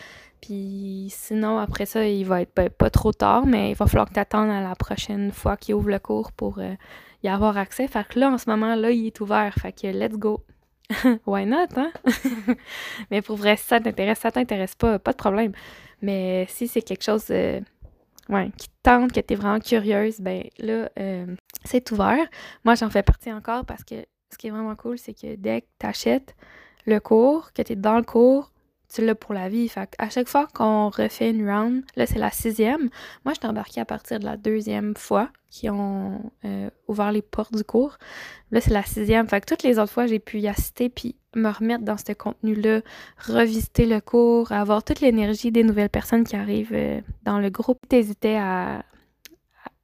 Puis 0.41 1.07
sinon, 1.09 1.59
après 1.59 1.85
ça, 1.85 2.05
il 2.05 2.25
va 2.25 2.41
être 2.41 2.51
ben, 2.53 2.69
pas 2.69 2.89
trop 2.89 3.13
tard, 3.13 3.45
mais 3.45 3.71
il 3.71 3.75
va 3.75 3.87
falloir 3.87 4.09
que 4.09 4.13
tu 4.13 4.19
attendes 4.19 4.49
à 4.49 4.59
la 4.59 4.75
prochaine 4.75 5.31
fois 5.31 5.55
qu'il 5.55 5.75
ouvre 5.75 5.89
le 5.89 5.99
cours 5.99 6.33
pour 6.33 6.59
y 7.25 7.29
avoir 7.29 7.57
accès. 7.57 7.87
Fait 7.87 8.07
que 8.07 8.19
là, 8.19 8.29
en 8.29 8.37
ce 8.37 8.49
moment, 8.49 8.75
là, 8.75 8.91
il 8.91 9.07
est 9.07 9.19
ouvert. 9.19 9.53
Fait 9.55 9.71
que 9.71 9.87
let's 9.87 10.17
go. 10.17 10.43
Why 11.25 11.45
not, 11.45 11.67
hein? 11.75 11.91
Mais 13.11 13.21
pour 13.21 13.37
vrai, 13.37 13.57
si 13.57 13.65
ça 13.65 13.79
t'intéresse, 13.79 14.19
ça 14.19 14.31
t'intéresse 14.31 14.75
pas, 14.75 14.99
pas 14.99 15.11
de 15.11 15.17
problème. 15.17 15.51
Mais 16.01 16.45
si 16.49 16.67
c'est 16.67 16.81
quelque 16.81 17.03
chose 17.03 17.29
ouais, 18.29 18.51
qui 18.57 18.67
te 18.67 18.73
tente, 18.83 19.11
que 19.11 19.19
t'es 19.19 19.35
vraiment 19.35 19.59
curieuse, 19.59 20.19
ben 20.19 20.43
là, 20.59 20.89
euh, 20.99 21.35
c'est 21.63 21.91
ouvert. 21.91 22.27
Moi, 22.63 22.75
j'en 22.75 22.89
fais 22.89 23.03
partie 23.03 23.31
encore 23.31 23.65
parce 23.65 23.83
que 23.83 24.05
ce 24.31 24.37
qui 24.37 24.47
est 24.47 24.51
vraiment 24.51 24.75
cool, 24.75 24.97
c'est 24.97 25.13
que 25.13 25.35
dès 25.35 25.61
que 25.61 25.67
t'achètes 25.79 26.35
le 26.85 26.99
cours, 26.99 27.51
que 27.53 27.61
t'es 27.61 27.75
dans 27.75 27.97
le 27.97 28.03
cours, 28.03 28.51
tu 28.95 29.05
l'as 29.05 29.15
pour 29.15 29.33
la 29.33 29.49
vie. 29.49 29.67
Fait 29.67 29.93
à 29.97 30.09
chaque 30.09 30.29
fois 30.29 30.47
qu'on 30.53 30.89
refait 30.89 31.29
une 31.29 31.49
round, 31.49 31.83
là 31.95 32.05
c'est 32.05 32.19
la 32.19 32.31
sixième, 32.31 32.89
moi 33.25 33.33
je 33.39 33.45
embarquée 33.45 33.81
à 33.81 33.85
partir 33.85 34.19
de 34.19 34.25
la 34.25 34.37
deuxième 34.37 34.95
fois 34.95 35.29
qui 35.49 35.69
ont 35.69 36.31
euh, 36.45 36.69
ouvert 36.87 37.11
les 37.11 37.21
portes 37.21 37.53
du 37.53 37.63
cours. 37.63 37.97
Là 38.51 38.61
c'est 38.61 38.71
la 38.71 38.83
sixième. 38.83 39.27
Fait 39.27 39.41
que 39.41 39.45
toutes 39.45 39.63
les 39.63 39.79
autres 39.79 39.91
fois 39.91 40.07
j'ai 40.07 40.19
pu 40.19 40.39
y 40.39 40.47
assister 40.47 40.89
puis 40.89 41.15
me 41.35 41.49
remettre 41.49 41.83
dans 41.83 41.97
ce 41.97 42.13
contenu-là, 42.13 42.81
revisiter 43.17 43.85
le 43.85 43.99
cours, 43.99 44.53
avoir 44.53 44.83
toute 44.83 45.01
l'énergie 45.01 45.51
des 45.51 45.63
nouvelles 45.63 45.89
personnes 45.89 46.23
qui 46.23 46.37
arrivent 46.37 46.73
euh, 46.73 47.01
dans 47.23 47.39
le 47.39 47.49
groupe. 47.49 47.79
T'hésitais 47.89 48.37
à, 48.37 48.83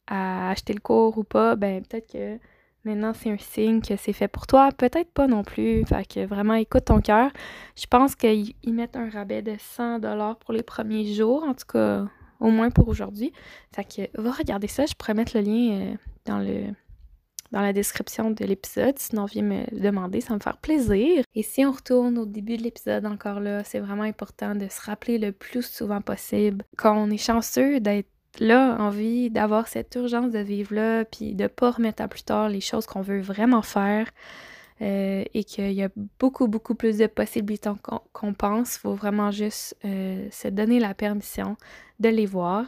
à 0.08 0.52
acheter 0.52 0.74
le 0.74 0.80
cours 0.80 1.18
ou 1.18 1.24
pas, 1.26 1.58
ben 1.58 1.84
peut-être 1.84 2.12
que 2.12 2.40
Maintenant, 2.84 3.14
c'est 3.14 3.30
un 3.30 3.38
signe 3.38 3.82
que 3.82 3.96
c'est 3.96 4.14
fait 4.14 4.28
pour 4.28 4.48
toi. 4.48 4.70
Peut-être 4.76 5.12
pas 5.12 5.28
non 5.28 5.44
plus. 5.44 5.86
Fait 5.86 6.06
que 6.08 6.26
vraiment, 6.26 6.56
écoute 6.56 6.86
ton 6.86 7.00
cœur. 7.00 7.32
Je 7.76 7.86
pense 7.86 8.16
qu'ils 8.16 8.56
mettent 8.68 8.96
un 8.96 9.10
rabais 9.10 9.42
de 9.42 9.56
100 9.58 10.00
pour 10.40 10.54
les 10.54 10.64
premiers 10.64 11.14
jours, 11.14 11.44
en 11.44 11.54
tout 11.54 11.68
cas, 11.72 12.08
au 12.40 12.50
moins 12.50 12.72
pour 12.72 12.88
aujourd'hui. 12.88 13.34
Fait 13.74 13.84
que 13.84 14.22
va 14.22 14.32
regarder 14.32 14.68
ça. 14.68 14.86
Je 14.86 14.94
pourrais 14.96 15.14
mettre 15.14 15.38
le 15.38 15.44
lien 15.44 15.80
euh, 15.80 15.96
dans 16.26 16.40
le 16.40 16.74
dans 17.52 17.62
la 17.62 17.74
description 17.74 18.32
de 18.32 18.46
l'épisode. 18.46 18.98
Sinon, 18.98 19.26
viens 19.26 19.44
me 19.44 19.80
demander, 19.80 20.22
ça 20.22 20.34
me 20.34 20.40
faire 20.40 20.58
plaisir. 20.58 21.24
Et 21.36 21.44
si 21.44 21.66
on 21.66 21.72
retourne 21.72 22.18
au 22.18 22.26
début 22.26 22.58
de 22.58 22.64
l'épisode 22.64 23.06
encore 23.06 23.40
là, 23.40 23.64
c'est 23.64 23.80
vraiment 23.80 24.04
important 24.04 24.56
de 24.56 24.68
se 24.70 24.82
rappeler 24.82 25.18
le 25.18 25.32
plus 25.32 25.66
souvent 25.66 26.02
possible 26.02 26.64
qu'on 26.78 27.10
est 27.10 27.18
chanceux 27.18 27.80
d'être 27.80 28.08
là, 28.40 28.78
envie 28.80 29.30
d'avoir 29.30 29.68
cette 29.68 29.94
urgence 29.96 30.32
de 30.32 30.40
vivre 30.40 30.74
là, 30.74 31.06
puis 31.06 31.34
de 31.34 31.48
pas 31.48 31.72
remettre 31.72 32.02
à 32.02 32.08
plus 32.08 32.24
tard 32.24 32.50
les 32.50 32.62
choses 32.62 32.86
qu'on 32.86 33.02
veut 33.02 33.22
vraiment 33.22 33.62
faire. 33.62 34.08
Euh, 34.82 35.24
et 35.36 35.44
qu'il 35.44 35.74
y 35.74 35.84
a 35.84 35.90
beaucoup, 36.18 36.48
beaucoup 36.48 36.74
plus 36.74 36.98
de 36.98 37.06
possibilités 37.06 37.70
qu'on 38.14 38.34
pense. 38.34 38.78
Il 38.78 38.80
faut 38.80 38.96
vraiment 38.96 39.30
juste 39.30 39.78
euh, 39.86 40.28
se 40.32 40.48
donner 40.48 40.80
la 40.80 40.96
permission 40.96 41.56
de 42.00 42.10
les 42.10 42.26
voir. 42.26 42.66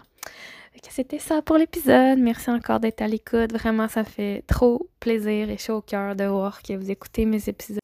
C'était 0.89 1.17
ça 1.17 1.41
pour 1.41 1.57
l'épisode. 1.57 2.19
Merci 2.19 2.51
encore 2.51 2.79
d'être 2.79 3.01
à 3.01 3.07
l'écoute. 3.07 3.51
Vraiment, 3.53 3.87
ça 3.87 4.03
fait 4.03 4.43
trop 4.45 4.87
plaisir 4.99 5.49
et 5.49 5.57
chaud 5.57 5.77
au 5.77 5.81
cœur 5.81 6.15
de 6.15 6.25
voir 6.25 6.61
que 6.61 6.73
vous 6.73 6.91
écoutez 6.91 7.25
mes 7.25 7.49
épisodes. 7.49 7.79